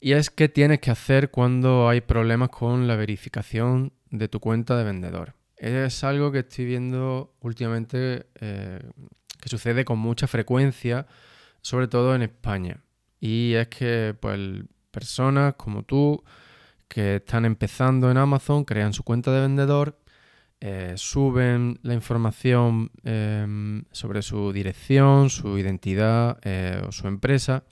y 0.01 0.13
es 0.13 0.31
que 0.31 0.49
tienes 0.49 0.81
que 0.81 0.91
hacer 0.91 1.31
cuando 1.31 1.89
hay 1.89 2.03
problemas 2.03 2.51
con 2.51 2.87
la 2.87 2.97
verificación 2.97 3.93
de 4.11 4.29
tu 4.29 4.41
cuenta 4.41 4.77
de 4.77 4.85
vendedor. 4.85 5.36
Es 5.57 6.05
algo 6.05 6.31
que 6.33 6.41
estoy 6.41 6.67
viendo 6.67 7.35
últimamente 7.41 8.27
eh, 8.41 8.81
que 9.41 9.49
sucede 9.49 9.85
con 9.85 9.99
mucha 9.99 10.27
frecuencia, 10.27 11.07
sobre 11.63 11.89
todo 11.89 12.15
en 12.15 12.23
España. 12.23 12.83
Y 13.21 13.55
es 13.55 13.69
que 13.69 14.15
pues, 14.21 14.39
personas 14.91 15.55
como 15.55 15.83
tú 15.83 16.23
que 16.89 17.17
están 17.17 17.45
empezando 17.45 18.11
en 18.11 18.19
Amazon 18.19 18.65
crean 18.65 18.93
su 18.93 19.03
cuenta 19.03 19.33
de 19.33 19.41
vendedor, 19.41 19.99
eh, 20.61 20.95
suben 20.97 21.79
la 21.83 21.95
información 21.95 22.91
em, 23.05 23.85
sobre 23.93 24.23
su 24.23 24.53
dirección, 24.53 25.29
su 25.29 25.59
identidad 25.59 26.39
eh, 26.43 26.83
o 26.87 26.93
su 26.93 27.09
empresa 27.09 27.65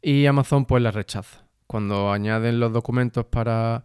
y 0.00 0.26
Amazon 0.26 0.64
pues 0.64 0.82
la 0.82 0.90
rechaza. 0.90 1.44
Cuando 1.66 2.10
añaden 2.10 2.60
los 2.60 2.72
documentos 2.72 3.26
para 3.26 3.84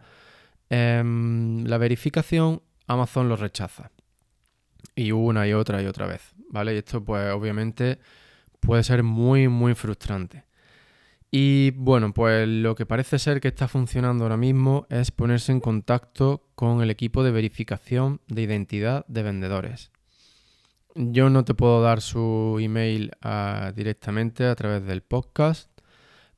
em, 0.69 1.65
la 1.65 1.77
verificación, 1.77 2.61
Amazon 2.87 3.29
lo 3.29 3.35
rechaza. 3.35 3.91
Y 4.95 5.11
una 5.11 5.47
y 5.47 5.53
otra 5.53 5.81
y 5.81 5.85
otra 5.85 6.05
vez, 6.05 6.21
¿vale? 6.49 6.75
Y 6.75 6.77
esto 6.77 7.03
pues 7.03 7.31
obviamente 7.33 7.99
puede 8.59 8.83
ser 8.83 9.03
muy, 9.03 9.47
muy 9.47 9.73
frustrante. 9.75 10.45
Y 11.31 11.71
bueno, 11.71 12.13
pues 12.13 12.47
lo 12.47 12.75
que 12.75 12.85
parece 12.85 13.17
ser 13.17 13.41
que 13.41 13.47
está 13.47 13.67
funcionando 13.67 14.23
ahora 14.23 14.37
mismo 14.37 14.85
es 14.89 15.09
ponerse 15.09 15.51
en 15.51 15.61
contacto 15.61 16.47
con 16.53 16.83
el 16.83 16.91
equipo 16.91 17.23
de 17.23 17.31
verificación 17.31 18.21
de 18.27 18.43
identidad 18.43 19.03
de 19.07 19.23
vendedores. 19.23 19.91
Yo 20.93 21.31
no 21.31 21.43
te 21.43 21.55
puedo 21.55 21.81
dar 21.81 22.01
su 22.01 22.59
email 22.61 23.13
ah, 23.23 23.71
directamente 23.75 24.45
a 24.45 24.53
través 24.53 24.85
del 24.85 25.01
podcast, 25.01 25.71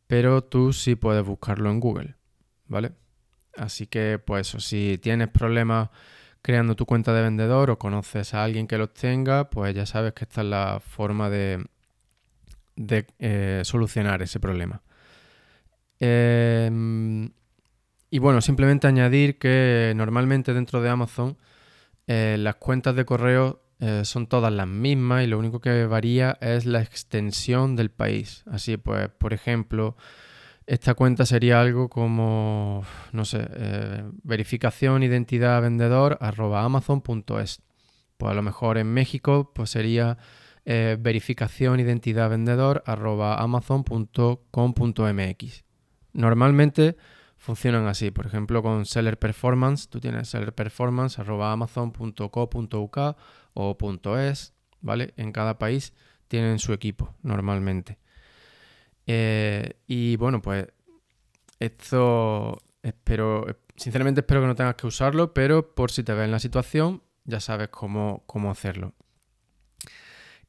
pero 0.07 0.45
tú 0.45 0.71
sí 0.71 0.95
puedes 0.95 1.25
buscarlo 1.25 1.69
en 1.69 1.81
Google, 1.81 2.15
¿vale? 2.67 2.93
Así 3.57 3.87
que 3.87 4.17
pues 4.17 4.47
si 4.47 4.97
tienes 5.01 5.27
problemas 5.27 5.89
creando 6.45 6.75
tu 6.75 6.85
cuenta 6.85 7.11
de 7.11 7.23
vendedor 7.23 7.71
o 7.71 7.79
conoces 7.79 8.35
a 8.35 8.43
alguien 8.43 8.67
que 8.67 8.77
los 8.77 8.93
tenga, 8.93 9.49
pues 9.49 9.73
ya 9.73 9.87
sabes 9.87 10.13
que 10.13 10.25
esta 10.25 10.41
es 10.41 10.47
la 10.47 10.79
forma 10.79 11.27
de, 11.27 11.65
eh, 13.17 13.61
solucionar 13.63 14.21
ese 14.21 14.39
problema. 14.39 14.83
Em, 15.99 17.31
y 18.11 18.19
bueno, 18.19 18.41
simplemente 18.41 18.85
añadir 18.85 19.39
que 19.39 19.93
normalmente 19.95 20.53
dentro 20.53 20.83
de 20.83 20.89
Amazon 20.89 21.35
eh, 22.05 22.35
las 22.37 22.57
cuentas 22.57 22.95
de 22.95 23.05
correo 23.05 23.63
eh, 23.79 24.05
son 24.05 24.27
todas 24.27 24.53
las 24.53 24.67
mismas 24.67 25.23
y 25.23 25.27
lo 25.27 25.39
único 25.39 25.59
que 25.59 25.87
varía 25.87 26.37
es 26.41 26.67
la 26.67 26.83
extensión 26.83 27.75
del 27.75 27.89
país. 27.89 28.43
Así 28.45 28.77
pues, 28.77 29.09
por 29.09 29.33
ejemplo, 29.33 29.97
esta 30.67 30.93
cuenta 30.95 31.25
sería 31.25 31.61
algo 31.61 31.89
como, 31.89 32.83
no 33.11 33.25
sé, 33.25 33.47
eh, 33.49 34.03
verificación 34.23 35.03
identidad 35.03 35.61
vendedor 35.61 36.17
arroba 36.21 36.63
amazon.es. 36.63 37.61
Pues 38.17 38.31
a 38.31 38.33
lo 38.33 38.41
mejor 38.41 38.77
en 38.77 38.87
México 38.87 39.51
pues 39.53 39.69
sería 39.69 40.17
eh, 40.65 40.97
verificación 40.99 41.79
identidad 41.79 42.29
vendedor 42.29 42.83
arroba 42.85 43.41
amazon.com.mx. 43.41 45.63
Normalmente 46.13 46.97
funcionan 47.37 47.87
así. 47.87 48.11
Por 48.11 48.25
ejemplo, 48.25 48.63
con 48.63 48.85
Seller 48.85 49.19
Performance, 49.19 49.89
tú 49.89 49.99
tienes 49.99 50.29
Seller 50.29 50.55
Performance 50.55 51.19
arroba 51.19 51.51
amazon.co.uk 51.51 52.97
o 53.53 53.77
.es, 54.17 54.53
¿vale? 54.81 55.13
En 55.17 55.31
cada 55.31 55.59
país 55.59 55.93
tienen 56.27 56.57
su 56.57 56.73
equipo 56.73 57.13
normalmente. 57.21 57.99
Eh, 59.07 59.77
y 59.87 60.15
bueno, 60.17 60.41
pues 60.41 60.67
esto 61.59 62.57
espero, 62.81 63.45
sinceramente 63.75 64.21
espero 64.21 64.41
que 64.41 64.47
no 64.47 64.55
tengas 64.55 64.75
que 64.75 64.87
usarlo, 64.87 65.33
pero 65.33 65.73
por 65.73 65.91
si 65.91 66.03
te 66.03 66.13
ves 66.13 66.25
en 66.25 66.31
la 66.31 66.39
situación, 66.39 67.01
ya 67.23 67.39
sabes 67.39 67.69
cómo, 67.69 68.23
cómo 68.25 68.51
hacerlo. 68.51 68.93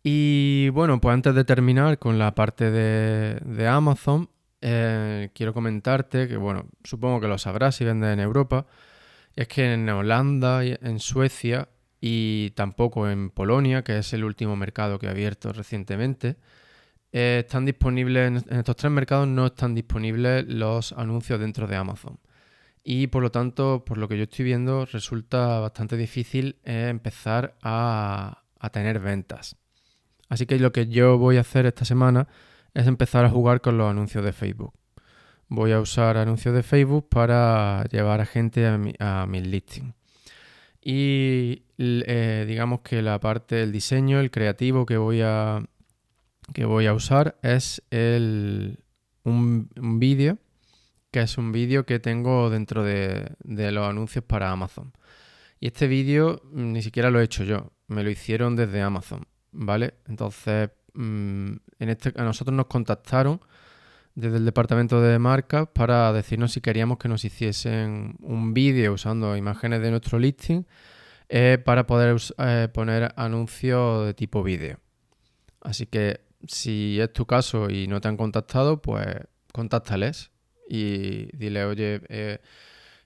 Y 0.08 0.68
bueno, 0.68 1.00
pues 1.00 1.14
antes 1.14 1.34
de 1.34 1.44
terminar 1.44 1.98
con 1.98 2.16
la 2.16 2.34
parte 2.34 2.70
de, 2.70 3.66
Amazon, 3.68 4.30
eh, 4.60 5.30
quiero 5.34 5.52
comentarte 5.52 6.28
que, 6.28 6.36
bueno, 6.36 6.68
supongo 6.84 7.20
que 7.20 7.26
lo 7.26 7.38
sabrás 7.38 7.74
si 7.74 7.84
vendes 7.84 8.12
en 8.12 8.20
Europa, 8.20 8.66
es 9.34 9.48
que 9.48 9.72
en 9.72 9.88
Holanda, 9.88 10.62
en 10.64 11.00
Suecia 11.00 11.68
y 12.00 12.50
tampoco 12.50 13.08
en 13.08 13.30
Polonia, 13.30 13.82
que 13.82 13.98
es 13.98 14.12
el 14.12 14.22
último 14.22 14.54
mercado 14.54 15.00
que 15.00 15.08
ha 15.08 15.10
abierto 15.10 15.52
recientemente, 15.52 16.36
eh, 17.12 17.42
están 17.44 17.64
disponibles, 17.64 18.44
en 18.48 18.58
estos 18.58 18.76
tres 18.76 18.92
mercados 18.92 19.28
no 19.28 19.46
están 19.46 19.74
disponibles 19.74 20.46
los 20.46 20.92
anuncios 20.92 21.40
dentro 21.40 21.66
de 21.66 21.76
Amazon. 21.76 22.18
Y 22.84 23.08
por 23.08 23.22
lo 23.22 23.30
tanto, 23.30 23.84
por 23.84 23.98
lo 23.98 24.08
que 24.08 24.16
yo 24.16 24.24
estoy 24.24 24.44
viendo, 24.44 24.86
resulta 24.86 25.58
bastante 25.60 25.96
difícil 25.96 26.60
eh, 26.64 26.88
empezar 26.88 27.56
a 27.62 28.42
tener 28.72 29.00
ventas. 29.00 29.56
Así 30.28 30.46
que 30.46 30.58
lo 30.58 30.72
que 30.72 30.88
yo 30.88 31.18
voy 31.18 31.36
a 31.36 31.40
hacer 31.40 31.66
esta 31.66 31.84
semana 31.84 32.28
es 32.74 32.86
empezar 32.86 33.24
a 33.24 33.30
jugar 33.30 33.60
con 33.60 33.78
los 33.78 33.90
anuncios 33.90 34.24
de 34.24 34.32
Facebook. 34.32 34.74
Voy 35.48 35.72
a 35.72 35.80
usar 35.80 36.16
anuncios 36.16 36.54
de 36.54 36.62
Facebook 36.62 37.08
para 37.08 37.84
llevar 37.84 38.20
a 38.20 38.26
gente 38.26 38.66
a, 38.66 38.76
mi, 38.76 38.92
a 38.98 39.26
mis 39.26 39.46
listings. 39.46 39.94
Y 40.82 41.62
eh, 41.78 42.44
digamos 42.46 42.80
que 42.80 43.02
la 43.02 43.18
parte 43.20 43.56
del 43.56 43.72
diseño, 43.72 44.20
el 44.20 44.30
creativo 44.30 44.86
que 44.86 44.96
voy 44.96 45.20
a, 45.22 45.64
que 46.52 46.64
voy 46.64 46.86
a 46.86 46.94
usar 46.94 47.38
es 47.42 47.82
el, 47.90 48.84
un, 49.24 49.68
vídeo, 49.98 50.38
que 51.10 51.20
es 51.20 51.38
un 51.38 51.52
vídeo 51.52 51.86
que 51.86 51.98
tengo 51.98 52.50
dentro 52.50 52.82
de, 52.82 53.32
de 53.44 53.72
los 53.72 53.88
anuncios 53.88 54.24
para 54.24 54.50
Amazon. 54.50 54.92
Y 55.60 55.68
este 55.68 55.86
vídeo 55.86 56.42
ni 56.52 56.82
siquiera 56.82 57.10
lo 57.10 57.20
he 57.20 57.24
hecho 57.24 57.44
yo, 57.44 57.72
me 57.88 58.02
lo 58.02 58.10
hicieron 58.10 58.56
desde 58.56 58.82
Amazon. 58.82 59.26
¿vale? 59.56 59.94
Entonces, 60.06 60.70
mm, 60.94 61.52
en 61.78 61.88
este, 61.88 62.12
a 62.16 62.22
nosotros 62.22 62.54
nos 62.54 62.66
contactaron 62.66 63.40
desde 64.14 64.38
el 64.38 64.44
departamento 64.44 65.00
de 65.00 65.18
marcas 65.18 65.68
para 65.72 66.12
decirnos 66.12 66.52
si 66.52 66.60
queríamos 66.60 66.98
que 66.98 67.08
nos 67.08 67.24
hiciesen 67.24 68.16
un 68.20 68.54
vídeo 68.54 68.94
usando 68.94 69.36
imágenes 69.36 69.82
de 69.82 69.90
nuestro 69.90 70.18
listing 70.18 70.66
eh, 71.28 71.58
para 71.62 71.86
poder 71.86 72.16
eh, 72.38 72.68
poner 72.72 73.12
anuncios 73.16 74.06
de 74.06 74.14
tipo 74.14 74.42
vídeo. 74.42 74.78
Así 75.60 75.86
que 75.86 76.20
si 76.46 77.00
es 77.00 77.12
tu 77.12 77.26
caso 77.26 77.70
y 77.70 77.86
no 77.86 78.00
te 78.00 78.08
han 78.08 78.16
contactado, 78.16 78.80
pues 78.80 79.06
contáctales 79.52 80.30
y 80.68 81.36
dile, 81.36 81.64
oye, 81.64 82.00
eh, 82.08 82.40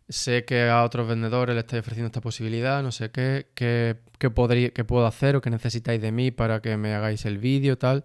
sé 0.09 0.45
que 0.45 0.69
a 0.69 0.83
otros 0.83 1.09
vendedores 1.09 1.55
les 1.55 1.65
estáis 1.65 1.81
ofreciendo 1.81 2.07
esta 2.07 2.21
posibilidad, 2.21 2.83
no 2.83 2.93
sé 2.93 3.11
qué, 3.11 3.49
qué, 3.55 4.31
podría, 4.31 4.71
qué 4.71 4.85
puedo 4.85 5.07
hacer 5.07 5.37
o 5.37 5.41
qué 5.41 5.51
necesitáis 5.51 6.01
de 6.01 6.13
mí 6.13 6.31
para 6.31 6.61
que 6.61 6.77
me 6.77 6.95
hagáis 6.95 7.25
el 7.25 7.39
vídeo, 7.39 7.79
tal. 7.79 8.05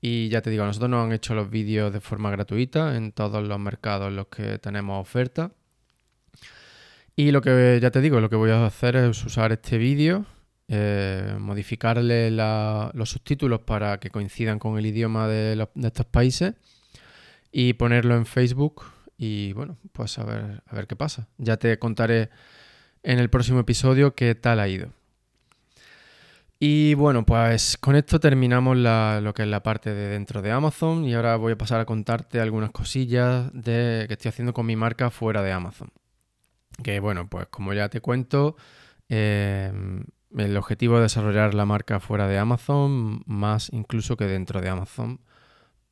Y 0.00 0.28
ya 0.30 0.40
te 0.40 0.50
digo, 0.50 0.64
nosotros 0.64 0.90
nos 0.90 1.04
han 1.04 1.12
hecho 1.12 1.34
los 1.34 1.50
vídeos 1.50 1.92
de 1.92 2.00
forma 2.00 2.30
gratuita 2.30 2.96
en 2.96 3.12
todos 3.12 3.46
los 3.46 3.58
mercados 3.58 4.08
en 4.08 4.16
los 4.16 4.28
que 4.28 4.58
tenemos 4.58 5.00
oferta. 5.00 5.52
Y 7.16 7.32
lo 7.32 7.42
que 7.42 7.78
ya 7.82 7.90
te 7.90 8.00
digo, 8.00 8.20
lo 8.20 8.30
que 8.30 8.36
voy 8.36 8.50
a 8.50 8.64
hacer 8.64 8.96
es 8.96 9.22
usar 9.24 9.52
este 9.52 9.76
vídeo, 9.76 10.24
eh, 10.72 11.36
modificarle 11.38 12.30
los 12.30 13.10
subtítulos 13.10 13.60
para 13.62 13.98
que 13.98 14.10
coincidan 14.10 14.60
con 14.60 14.78
el 14.78 14.86
idioma 14.86 15.26
de 15.26 15.66
estos 15.82 16.06
países 16.06 16.54
y 17.50 17.72
ponerlo 17.72 18.14
en 18.16 18.24
Facebook 18.24 18.84
y 19.18 19.52
bueno, 19.52 19.76
pues 19.92 20.18
a 20.18 20.24
ver, 20.24 20.62
a 20.64 20.74
ver 20.74 20.86
qué 20.86 20.96
pasa. 20.96 21.28
Ya 21.38 21.56
te 21.56 21.78
contaré 21.78 22.30
en 23.02 23.18
el 23.18 23.28
próximo 23.28 23.60
episodio 23.60 24.14
qué 24.14 24.34
tal 24.34 24.60
ha 24.60 24.68
ido. 24.68 24.92
Y 26.62 26.94
bueno, 26.94 27.24
pues 27.24 27.76
con 27.78 27.96
esto 27.96 28.20
terminamos 28.20 28.76
lo 28.76 29.34
que 29.34 29.42
es 29.42 29.48
la 29.48 29.62
parte 29.62 29.92
de 29.92 30.08
dentro 30.08 30.42
de 30.42 30.52
Amazon 30.52 31.04
y 31.04 31.14
ahora 31.14 31.36
voy 31.36 31.54
a 31.54 31.58
pasar 31.58 31.80
a 31.80 31.86
contarte 31.86 32.38
algunas 32.38 32.70
cosillas 32.70 33.50
de, 33.52 34.04
que 34.06 34.14
estoy 34.14 34.28
haciendo 34.28 34.52
con 34.52 34.66
mi 34.66 34.76
marca 34.76 35.10
fuera 35.10 35.42
de 35.42 35.52
Amazon. 35.52 35.90
Que 36.84 37.00
bueno, 37.00 37.28
pues 37.28 37.46
como 37.48 37.72
ya 37.72 37.88
te 37.88 38.00
cuento, 38.00 38.56
em, 39.08 40.04
el 40.36 40.56
objetivo 40.56 40.96
es 40.96 41.02
desarrollar 41.02 41.54
la 41.54 41.66
marca 41.66 42.00
fuera 42.00 42.28
de 42.28 42.38
Amazon, 42.38 43.22
más 43.26 43.70
incluso 43.72 44.16
que 44.16 44.26
dentro 44.26 44.60
de 44.60 44.68
Amazon, 44.68 45.20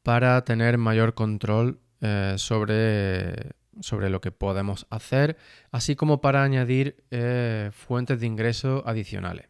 para 0.03 0.43
tener 0.45 0.79
mayor 0.79 1.15
control 1.15 1.81
eh, 2.01 2.35
sobre, 2.39 3.53
sobre 3.81 4.11
lo 4.11 4.21
que 4.21 4.31
podemos 4.31 4.87
hacer, 4.91 5.37
así 5.73 5.97
como 5.97 6.21
para 6.21 6.43
añadir 6.43 7.05
eh, 7.11 7.71
fuentes 7.73 8.21
de 8.21 8.27
ingreso 8.27 8.83
adicionales. 8.87 9.49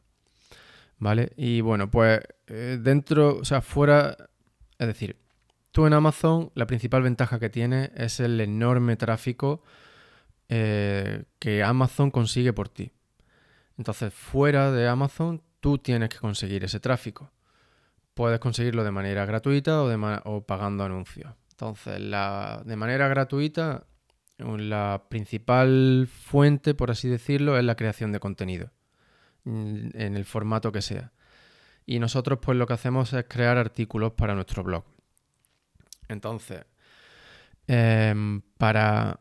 ¿Vale? 0.98 1.32
Y 1.36 1.60
bueno, 1.60 1.90
pues 1.90 2.20
eh, 2.48 2.78
dentro, 2.80 3.36
o 3.36 3.44
sea, 3.44 3.60
fuera, 3.60 4.16
es 4.78 4.86
decir, 4.86 5.16
tú 5.70 5.86
en 5.86 5.92
Amazon 5.92 6.50
la 6.54 6.66
principal 6.66 7.02
ventaja 7.02 7.38
que 7.38 7.50
tienes 7.50 7.90
es 7.94 8.18
el 8.18 8.40
enorme 8.40 8.96
tráfico 8.96 9.62
que 10.48 11.62
Amazon 11.62 12.10
consigue 12.10 12.54
por 12.54 12.70
ti. 12.70 12.90
Entonces, 13.78 14.12
fuera 14.12 14.72
de 14.72 14.88
Amazon, 14.88 15.40
tú 15.60 15.78
tienes 15.78 16.08
que 16.08 16.18
conseguir 16.18 16.64
ese 16.64 16.80
tráfico. 16.80 17.30
Puedes 18.12 18.40
conseguirlo 18.40 18.82
de 18.82 18.90
manera 18.90 19.24
gratuita 19.24 19.82
o, 19.82 20.40
pagando 20.42 20.84
anuncios. 20.84 21.32
Entonces, 21.52 21.98
de 22.00 22.76
manera 22.76 23.06
gratuita, 23.06 23.86
la 24.38 25.04
principal 25.08 26.08
fuente, 26.10 26.74
por 26.74 26.90
así 26.90 27.08
decirlo, 27.08 27.56
es 27.56 27.64
la 27.64 27.76
creación 27.76 28.10
de 28.10 28.20
contenido, 28.20 28.72
mm, 29.44 29.90
en 29.94 30.16
el 30.16 30.24
formato 30.24 30.72
que 30.72 30.82
sea. 30.82 31.12
Y 31.86 32.00
nosotros, 32.00 32.40
pues 32.42 32.58
lo 32.58 32.66
que 32.66 32.74
hacemos 32.74 33.12
es 33.12 33.24
crear 33.28 33.58
artículos 33.58 34.12
para 34.12 34.34
nuestro 34.34 34.64
blog. 34.64 34.84
Entonces, 36.08 36.64
em, 37.68 38.42
para 38.58 39.20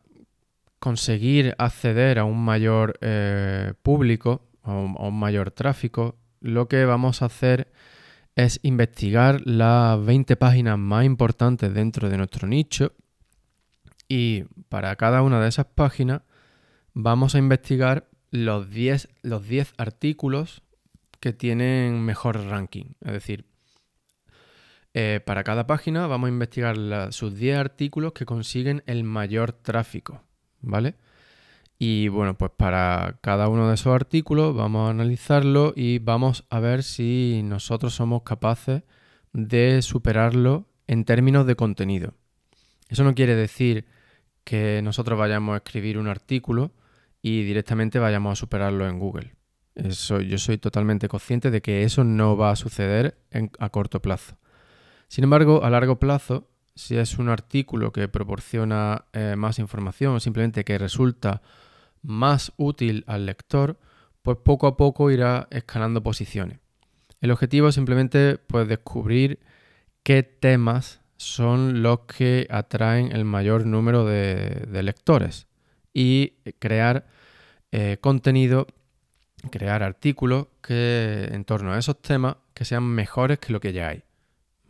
conseguir 0.78 1.54
acceder 1.58 2.18
a 2.18 2.24
un 2.24 2.44
mayor 2.44 2.98
eh, 3.00 3.74
público, 3.82 4.47
a 4.68 5.08
un 5.08 5.18
mayor 5.18 5.50
tráfico, 5.50 6.16
lo 6.40 6.68
que 6.68 6.84
vamos 6.84 7.22
a 7.22 7.26
hacer 7.26 7.72
es 8.36 8.60
investigar 8.62 9.40
las 9.44 10.04
20 10.04 10.36
páginas 10.36 10.78
más 10.78 11.04
importantes 11.04 11.74
dentro 11.74 12.08
de 12.08 12.16
nuestro 12.16 12.46
nicho 12.46 12.92
y 14.08 14.44
para 14.68 14.94
cada 14.96 15.22
una 15.22 15.40
de 15.40 15.48
esas 15.48 15.66
páginas 15.66 16.22
vamos 16.94 17.34
a 17.34 17.38
investigar 17.38 18.08
los 18.30 18.70
10, 18.70 19.08
los 19.22 19.46
10 19.46 19.74
artículos 19.76 20.62
que 21.20 21.32
tienen 21.32 22.00
mejor 22.02 22.44
ranking. 22.46 22.94
Es 23.00 23.12
decir, 23.12 23.44
eh, 24.94 25.20
para 25.24 25.44
cada 25.44 25.66
página 25.66 26.06
vamos 26.06 26.28
a 26.28 26.32
investigar 26.32 27.12
sus 27.12 27.34
10 27.34 27.58
artículos 27.58 28.12
que 28.12 28.24
consiguen 28.24 28.82
el 28.86 29.04
mayor 29.04 29.52
tráfico. 29.52 30.22
¿Vale? 30.60 30.96
Y 31.78 32.08
bueno, 32.08 32.36
pues 32.36 32.50
para 32.56 33.18
cada 33.20 33.48
uno 33.48 33.68
de 33.68 33.74
esos 33.74 33.94
artículos 33.94 34.54
vamos 34.54 34.88
a 34.88 34.90
analizarlo 34.90 35.72
y 35.76 36.00
vamos 36.00 36.44
a 36.50 36.58
ver 36.58 36.82
si 36.82 37.42
nosotros 37.44 37.94
somos 37.94 38.22
capaces 38.22 38.82
de 39.32 39.80
superarlo 39.82 40.66
en 40.88 41.04
términos 41.04 41.46
de 41.46 41.54
contenido. 41.54 42.14
Eso 42.88 43.04
no 43.04 43.14
quiere 43.14 43.36
decir 43.36 43.86
que 44.42 44.80
nosotros 44.82 45.18
vayamos 45.18 45.54
a 45.54 45.58
escribir 45.58 45.98
un 45.98 46.08
artículo 46.08 46.72
y 47.22 47.44
directamente 47.44 47.98
vayamos 47.98 48.32
a 48.32 48.40
superarlo 48.40 48.88
en 48.88 48.98
Google. 48.98 49.34
Eso, 49.74 50.20
yo 50.20 50.38
soy 50.38 50.58
totalmente 50.58 51.06
consciente 51.06 51.52
de 51.52 51.62
que 51.62 51.84
eso 51.84 52.02
no 52.02 52.36
va 52.36 52.50
a 52.50 52.56
suceder 52.56 53.18
a 53.58 53.68
corto 53.68 54.02
plazo. 54.02 54.36
Sin 55.06 55.22
embargo, 55.22 55.62
a 55.62 55.70
largo 55.70 56.00
plazo, 56.00 56.48
si 56.74 56.96
es 56.96 57.18
un 57.18 57.28
artículo 57.28 57.92
que 57.92 58.08
proporciona 58.08 59.04
eh, 59.12 59.34
más 59.36 59.58
información 59.58 60.16
o 60.16 60.20
simplemente 60.20 60.64
que 60.64 60.78
resulta 60.78 61.42
más 62.02 62.52
útil 62.56 63.04
al 63.06 63.26
lector, 63.26 63.78
pues 64.22 64.38
poco 64.44 64.66
a 64.66 64.76
poco 64.76 65.10
irá 65.10 65.48
escalando 65.50 66.02
posiciones. 66.02 66.58
El 67.20 67.30
objetivo 67.30 67.68
es 67.68 67.74
simplemente 67.74 68.38
pues, 68.38 68.68
descubrir 68.68 69.40
qué 70.02 70.22
temas 70.22 71.00
son 71.16 71.82
los 71.82 72.00
que 72.00 72.46
atraen 72.50 73.12
el 73.12 73.24
mayor 73.24 73.66
número 73.66 74.04
de, 74.04 74.82
lectores 74.82 75.48
y 75.92 76.34
crear 76.60 77.06
eh, 77.72 77.98
contenido, 78.00 78.68
crear 79.50 79.82
artículos 79.82 80.46
que 80.62 81.28
en 81.32 81.44
torno 81.44 81.72
a 81.72 81.78
esos 81.78 82.00
temas 82.00 82.36
que 82.54 82.64
sean 82.64 82.84
mejores 82.84 83.38
que 83.38 83.52
lo 83.52 83.60
que 83.60 83.72
ya 83.72 83.88
hay. 83.88 84.04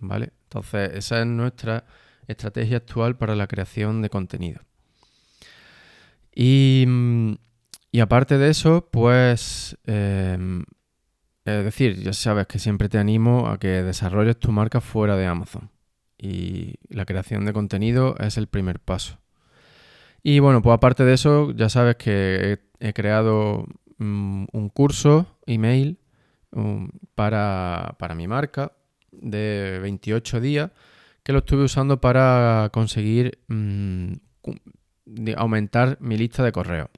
¿Vale? 0.01 0.33
Entonces, 0.45 0.93
esa 0.95 1.21
es 1.21 1.27
nuestra 1.27 1.85
estrategia 2.27 2.79
actual 2.79 3.17
para 3.17 3.37
la 3.37 3.47
creación 3.47 4.01
de 4.01 4.11
contenido. 4.11 4.61
Mm, 6.39 7.35
y, 7.91 8.01
aparte 8.01 8.39
de 8.39 8.51
eso, 8.51 8.89
pues, 8.91 9.77
em, 9.87 10.65
es 11.45 11.65
decir, 11.65 12.01
ya 12.03 12.13
sabes 12.13 12.47
que 12.47 12.59
siempre 12.59 12.89
te 12.89 12.99
animo 12.99 13.49
a 13.49 13.59
que 13.59 13.83
desarrolles 13.83 14.39
tu 14.39 14.53
marca 14.53 14.81
fuera 14.81 15.17
de 15.17 15.27
Amazon. 15.27 15.71
Y 16.19 16.75
la 16.89 17.07
creación 17.07 17.45
de 17.45 17.53
contenido 17.53 18.17
es 18.19 18.37
el 18.39 18.49
primer 18.49 18.81
paso. 18.81 19.19
Y 20.23 20.41
bueno, 20.41 20.63
pues 20.63 20.75
aparte 20.75 21.05
de 21.05 21.15
eso, 21.15 21.53
ya 21.53 21.69
sabes 21.69 21.97
que 21.97 22.61
he, 22.81 22.93
creado 22.93 23.67
mm, 23.99 24.47
un 24.53 24.69
curso 24.69 25.39
email 25.47 25.99
um, 26.53 26.91
para, 27.15 27.97
mi 28.17 28.29
marca 28.29 28.73
de 29.13 29.79
28 29.83 30.41
días 30.41 30.71
que 31.23 31.33
lo 31.33 31.41
estuve 31.41 31.65
usando 31.65 32.01
para 32.01 32.71
conseguir 32.73 33.39
mm, 35.09 35.31
aumentar 35.37 35.99
mi 36.01 36.17
lista 36.17 36.43
de 36.45 36.53
correo. 36.53 36.91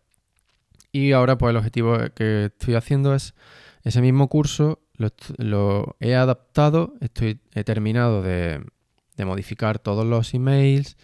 Y 0.92 1.12
ahora 1.12 1.38
pues 1.38 1.50
el 1.50 1.56
objetivo 1.56 1.96
que 2.14 2.46
estoy 2.46 2.74
haciendo 2.74 3.14
es 3.14 3.34
ese 3.84 4.02
mismo 4.02 4.28
curso, 4.28 4.80
lo, 5.38 5.96
he 6.00 6.14
adaptado, 6.14 6.94
estoy, 7.00 7.40
he 7.54 7.64
terminado 7.64 8.22
de, 8.22 8.62
de 9.16 9.24
modificar 9.24 9.78
todos 9.78 10.04
los 10.04 10.34
emails 10.34 10.96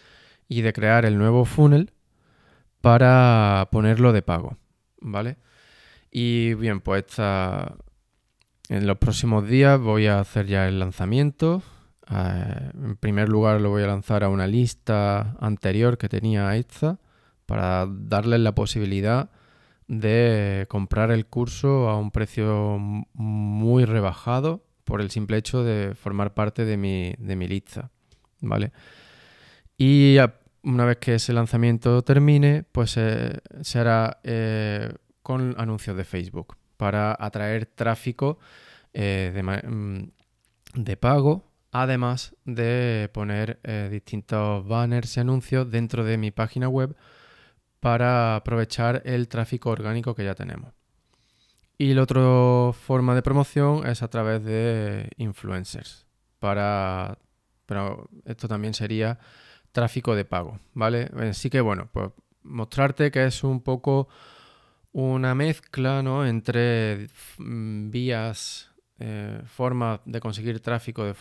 y 0.47 0.61
de 0.61 0.73
crear 0.73 1.05
el 1.05 1.17
nuevo 1.17 1.45
funnel 1.45 1.91
para 2.81 3.67
ponerlo 3.71 4.13
de 4.13 4.21
pago, 4.21 4.57
¿vale? 5.01 5.37
Y 6.11 6.53
bien, 6.53 6.79
pues 6.81 7.05
en 7.19 8.87
los 8.87 8.97
próximos 8.97 9.47
días 9.47 9.79
voy 9.79 10.07
a 10.07 10.19
hacer 10.19 10.47
ya 10.47 10.67
el 10.67 10.79
lanzamiento. 10.79 11.63
Eh, 12.11 12.71
en 12.73 12.95
primer 12.97 13.29
lugar 13.29 13.59
lo 13.61 13.69
voy 13.69 13.83
a 13.83 13.87
lanzar 13.87 14.23
a 14.23 14.29
una 14.29 14.47
lista 14.47 15.35
anterior 15.39 15.97
que 15.97 16.09
tenía 16.09 16.55
esta 16.55 16.99
para 17.45 17.87
darles 17.89 18.39
la 18.39 18.55
posibilidad 18.55 19.29
de 19.87 20.65
comprar 20.69 21.11
el 21.11 21.25
curso 21.25 21.89
a 21.89 21.97
un 21.97 22.11
precio 22.11 22.77
muy 23.13 23.85
rebajado 23.85 24.63
por 24.83 25.01
el 25.01 25.11
simple 25.11 25.37
hecho 25.37 25.63
de 25.63 25.95
formar 25.95 26.33
parte 26.33 26.65
de 26.65 26.77
mi, 26.77 27.13
de 27.17 27.35
mi 27.35 27.47
lista, 27.47 27.89
¿vale? 28.41 28.71
Y 29.77 30.17
una 30.63 30.85
vez 30.85 30.97
que 30.97 31.15
ese 31.15 31.33
lanzamiento 31.33 32.01
termine, 32.01 32.63
pues 32.71 32.97
eh, 32.97 33.39
se 33.61 33.79
hará 33.79 34.19
eh, 34.23 34.91
con 35.21 35.55
anuncios 35.57 35.95
de 35.95 36.03
Facebook 36.03 36.57
para 36.77 37.15
atraer 37.19 37.65
tráfico 37.65 38.39
mm, 38.93 40.03
de, 40.73 40.97
pago, 40.97 41.51
además 41.81 42.35
de 42.45 43.09
poner 43.13 43.59
distintos 43.91 44.67
banners 44.67 45.17
y 45.17 45.19
anuncios 45.19 45.69
dentro 45.69 46.03
de 46.03 46.17
mi 46.17 46.31
página 46.31 46.69
web 46.69 46.95
para 47.79 48.35
aprovechar 48.35 49.01
el 49.05 49.27
tráfico 49.27 49.69
orgánico 49.69 50.15
que 50.15 50.25
ya 50.25 50.35
tenemos. 50.35 50.73
Y 51.77 51.93
la 51.93 52.03
otra 52.03 52.73
forma 52.73 53.13
de 53.13 53.21
promoción 53.21 53.85
es 53.87 54.01
a 54.01 54.09
través 54.09 54.43
de 54.43 55.09
influencers. 55.17 56.07
Para, 56.39 57.17
pero 57.65 58.09
esto 58.25 58.47
también 58.47 58.73
sería 58.73 59.19
tráfico 59.71 60.15
de 60.15 60.25
pago, 60.25 60.59
¿vale? 60.73 61.11
Así 61.29 61.49
que 61.49 61.61
bueno, 61.61 61.87
pues 61.91 62.09
mostrarte 62.43 63.11
que 63.11 63.25
es 63.25 63.43
un 63.43 63.61
poco 63.61 64.07
una 64.91 65.35
mezcla 65.35 66.01
¿no? 66.01 66.25
entre 66.25 67.09
mm, 67.37 67.91
vías, 67.91 68.71
eh, 68.99 69.41
formas 69.45 69.99
de 70.05 70.19
conseguir 70.19 70.59
tráfico 70.59 71.03
de 71.03 71.15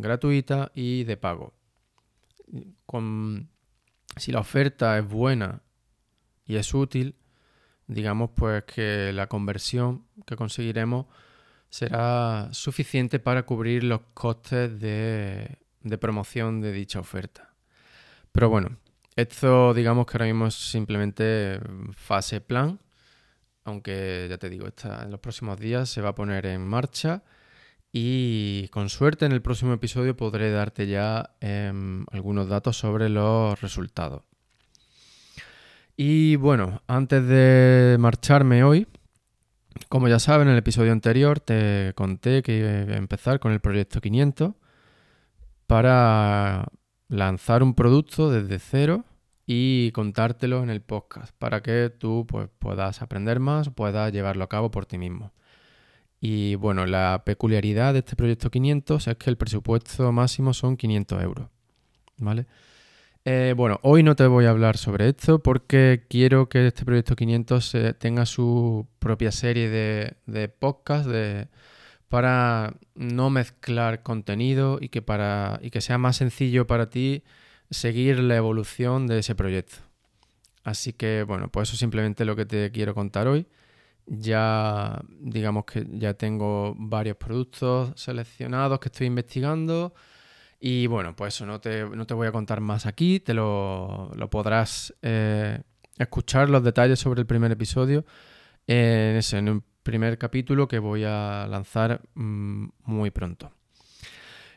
gratuita 0.00 0.70
y 0.74 1.04
de 1.04 1.16
pago. 1.16 1.54
Con, 2.86 3.50
si 4.16 4.32
la 4.32 4.40
oferta 4.40 4.98
es 4.98 5.06
buena 5.06 5.62
y 6.46 6.56
es 6.56 6.72
útil, 6.72 7.16
digamos 7.86 8.30
pues 8.34 8.64
que 8.64 9.12
la 9.12 9.26
conversión 9.26 10.04
que 10.26 10.36
conseguiremos 10.36 11.06
será 11.70 12.48
suficiente 12.52 13.18
para 13.18 13.44
cubrir 13.44 13.84
los 13.84 14.00
costes 14.14 14.80
de 14.80 15.98
promoción 16.00 16.60
de 16.60 16.72
dicha 16.72 17.00
oferta. 17.00 17.54
Pero 18.32 18.48
bueno, 18.48 18.78
esto 19.16 19.74
digamos 19.74 20.06
que 20.06 20.16
ahora 20.16 20.26
mismo 20.26 20.46
es 20.46 20.54
simplemente 20.54 21.60
fase 21.92 22.40
plan, 22.40 22.78
aunque 23.64 24.26
ya 24.28 24.38
te 24.38 24.48
digo, 24.48 24.66
en 24.66 25.10
los 25.10 25.20
próximos 25.20 25.58
días 25.58 25.88
se 25.88 26.00
va 26.00 26.10
a 26.10 26.14
poner 26.14 26.46
en 26.46 26.66
marcha 26.66 27.22
y 27.92 28.68
con 28.68 28.88
suerte 28.88 29.26
en 29.26 29.32
el 29.32 29.42
próximo 29.42 29.72
episodio 29.72 30.16
podré 30.16 30.50
darte 30.50 30.86
ya 30.86 31.30
em, 31.40 32.04
algunos 32.10 32.48
datos 32.48 32.76
sobre 32.76 33.08
los 33.08 33.60
resultados. 33.60 34.22
Y 35.96 36.36
bueno, 36.36 36.82
antes 36.86 37.26
de 37.26 37.96
marcharme 37.98 38.62
hoy, 38.62 38.86
como 39.88 40.08
ya 40.08 40.18
saben, 40.18 40.48
en 40.48 40.52
el 40.52 40.58
episodio 40.58 40.92
anterior 40.92 41.40
te 41.40 41.92
conté 41.94 42.42
que 42.42 42.58
iba 42.58 42.94
a 42.94 42.98
empezar 42.98 43.40
con 43.40 43.52
el 43.52 43.60
proyecto 43.60 44.00
500 44.00 44.52
para 45.66 46.68
lanzar 47.08 47.62
un 47.62 47.74
producto 47.74 48.30
desde 48.30 48.58
cero 48.58 49.04
y 49.50 49.92
contártelo 49.92 50.62
en 50.62 50.68
el 50.68 50.82
podcast 50.82 51.34
para 51.38 51.62
que 51.62 51.88
tú 51.88 52.26
pues, 52.28 52.50
puedas 52.58 53.00
aprender 53.00 53.40
más, 53.40 53.70
puedas 53.70 54.12
llevarlo 54.12 54.44
a 54.44 54.48
cabo 54.50 54.70
por 54.70 54.84
ti 54.84 54.98
mismo. 54.98 55.32
Y 56.20 56.56
bueno, 56.56 56.84
la 56.84 57.22
peculiaridad 57.24 57.94
de 57.94 58.00
este 58.00 58.14
proyecto 58.14 58.50
500 58.50 59.08
es 59.08 59.16
que 59.16 59.30
el 59.30 59.38
presupuesto 59.38 60.12
máximo 60.12 60.52
son 60.52 60.76
500 60.76 61.22
euros. 61.22 61.48
¿Vale? 62.18 62.44
Eh, 63.24 63.54
bueno, 63.56 63.80
hoy 63.82 64.02
no 64.02 64.16
te 64.16 64.26
voy 64.26 64.44
a 64.44 64.50
hablar 64.50 64.76
sobre 64.76 65.08
esto 65.08 65.42
porque 65.42 66.04
quiero 66.10 66.50
que 66.50 66.66
este 66.66 66.84
proyecto 66.84 67.16
500 67.16 67.74
tenga 67.98 68.26
su 68.26 68.86
propia 68.98 69.32
serie 69.32 69.70
de, 69.70 70.14
de 70.26 70.48
podcasts, 70.48 71.08
de, 71.10 71.48
para 72.08 72.74
no 72.94 73.30
mezclar 73.30 74.02
contenido 74.02 74.76
y 74.78 74.90
que, 74.90 75.00
para, 75.00 75.58
y 75.62 75.70
que 75.70 75.80
sea 75.80 75.96
más 75.96 76.16
sencillo 76.16 76.66
para 76.66 76.90
ti 76.90 77.22
seguir 77.70 78.18
la 78.20 78.36
evolución 78.36 79.06
de 79.06 79.18
ese 79.20 79.34
proyecto. 79.34 79.76
Así 80.64 80.92
que 80.92 81.22
bueno, 81.22 81.48
pues 81.48 81.68
eso 81.68 81.74
es 81.74 81.80
simplemente 81.80 82.24
lo 82.24 82.36
que 82.36 82.46
te 82.46 82.70
quiero 82.70 82.94
contar 82.94 83.26
hoy. 83.28 83.46
Ya 84.06 85.02
digamos 85.20 85.64
que 85.64 85.86
ya 85.90 86.14
tengo 86.14 86.74
varios 86.78 87.16
productos 87.16 87.92
seleccionados 88.00 88.78
que 88.80 88.88
estoy 88.88 89.06
investigando. 89.06 89.94
Y 90.60 90.86
bueno, 90.86 91.14
pues 91.14 91.34
eso 91.34 91.46
no 91.46 91.60
te, 91.60 91.84
no 91.84 92.06
te 92.06 92.14
voy 92.14 92.26
a 92.26 92.32
contar 92.32 92.60
más 92.60 92.86
aquí, 92.86 93.20
te 93.20 93.32
lo, 93.32 94.10
podrás 94.30 94.92
eh, 95.02 95.60
escuchar 95.96 96.50
los 96.50 96.64
detalles 96.64 96.98
sobre 96.98 97.20
el 97.20 97.26
primer 97.26 97.52
episodio 97.52 98.04
en, 98.66 99.16
ese, 99.16 99.38
en 99.38 99.48
un 99.48 99.64
primer 99.82 100.18
capítulo 100.18 100.66
que 100.66 100.80
voy 100.80 101.04
a 101.04 101.46
lanzar 101.48 102.02
mm, 102.14 102.66
muy 102.84 103.10
pronto. 103.10 103.52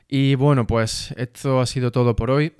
Y 0.08 0.36
bueno, 0.36 0.67
pues 0.67 1.13
esto 1.17 1.62
ha 1.62 1.65
sido 1.65 1.91
todo 1.91 2.15
por 2.15 2.32
hoy. 2.32 2.54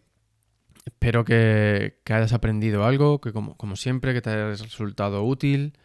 Espero 0.86 1.24
que, 1.26 2.00
hayas 2.10 2.34
aprendido 2.34 2.86
algo, 2.86 3.22
que 3.22 3.34
como, 3.34 3.76
siempre, 3.76 4.14
que 4.14 4.22
te 4.22 4.30
haya 4.32 4.48
resultado 4.50 5.24
útil. 5.24 5.78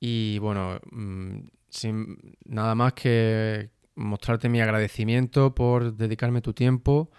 Y 0.00 0.38
bueno, 0.38 0.80
mm, 0.90 1.40
sin 1.68 2.36
nada 2.44 2.74
más 2.74 2.94
que 2.94 3.70
mostrarte 3.94 4.48
mi 4.48 4.60
agradecimiento 4.60 5.54
por 5.54 5.96
dedicarme 5.96 6.40
tu 6.40 6.54
tiempo. 6.54 7.10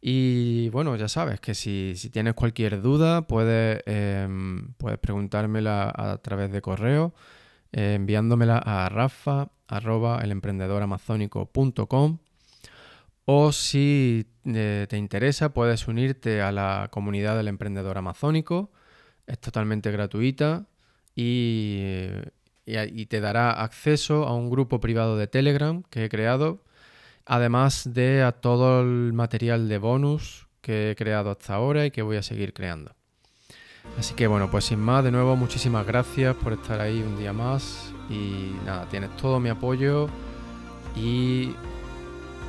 Y 0.00 0.70
bueno, 0.70 0.96
ya 0.96 1.08
sabes 1.08 1.40
que 1.40 1.54
si, 1.54 1.94
tienes 2.12 2.34
cualquier 2.34 2.80
duda, 2.82 3.26
puedes, 3.26 3.82
em, 3.86 4.72
puedes 4.74 4.98
preguntármela 4.98 5.92
a 5.94 6.18
través 6.18 6.50
de 6.52 6.62
correo 6.62 7.14
eh, 7.72 7.94
enviándomela 7.94 8.58
a 8.58 8.88
rafa 8.88 9.50
arroba 9.68 10.20
o 13.32 13.52
si 13.52 14.26
eh, 14.44 14.86
te 14.88 14.96
interesa 14.96 15.50
puedes 15.50 15.86
unirte 15.86 16.42
a 16.42 16.50
la 16.50 16.88
comunidad 16.90 17.36
del 17.36 17.46
emprendedor 17.46 17.96
amazónico. 17.96 18.72
Es 19.28 19.38
totalmente 19.38 19.92
gratuita 19.92 20.66
y, 21.14 22.08
te 22.64 23.20
dará 23.20 23.52
acceso 23.52 24.26
a 24.26 24.34
un 24.34 24.50
grupo 24.50 24.80
privado 24.80 25.16
de 25.16 25.28
Telegram 25.28 25.84
que 25.90 26.04
he 26.04 26.08
creado, 26.08 26.64
además 27.24 27.94
de 27.94 28.24
a 28.24 28.32
todo 28.32 28.80
el 28.80 29.12
material 29.12 29.68
de 29.68 29.78
bonus 29.78 30.48
que 30.60 30.90
he 30.90 30.96
creado 30.96 31.30
hasta 31.30 31.54
ahora 31.54 31.86
y 31.86 31.92
que 31.92 32.02
voy 32.02 32.16
a 32.16 32.22
seguir 32.22 32.52
creando. 32.52 32.96
Así 33.96 34.14
que 34.14 34.26
bueno, 34.26 34.50
pues 34.50 34.64
sin 34.64 34.80
más, 34.80 35.04
de 35.04 35.12
nuevo 35.12 35.36
muchísimas 35.36 35.86
gracias 35.86 36.34
por 36.34 36.52
estar 36.52 36.80
ahí 36.80 37.00
un 37.00 37.16
día 37.16 37.32
más 37.32 37.94
y 38.08 38.56
nada, 38.66 38.88
tienes 38.88 39.16
todo 39.16 39.38
mi 39.38 39.50
apoyo 39.50 40.08
y 40.96 41.54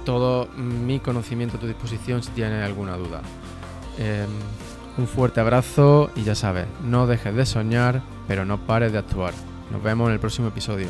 todo 0.06 0.48
mi 0.58 1.00
conocimiento 1.00 1.58
a 1.58 1.60
tu 1.60 1.68
disposición 1.68 2.24
si 2.24 2.32
tienes 2.32 2.64
alguna 2.64 2.98
duda. 2.98 3.22
Em, 3.98 4.30
un 4.98 5.08
fuerte 5.08 5.40
abrazo 5.40 6.12
y 6.16 6.24
ya 6.24 6.36
sabes, 6.36 6.68
no 6.84 7.08
dejes 7.08 7.36
de 7.36 7.46
soñar, 7.46 8.02
pero 8.28 8.46
no 8.46 8.58
pares 8.58 8.92
de 8.92 8.98
actuar. 8.98 9.34
Nos 9.72 9.82
vemos 9.82 10.08
en 10.08 10.14
el 10.14 10.20
próximo 10.20 10.50
episodio. 10.50 10.88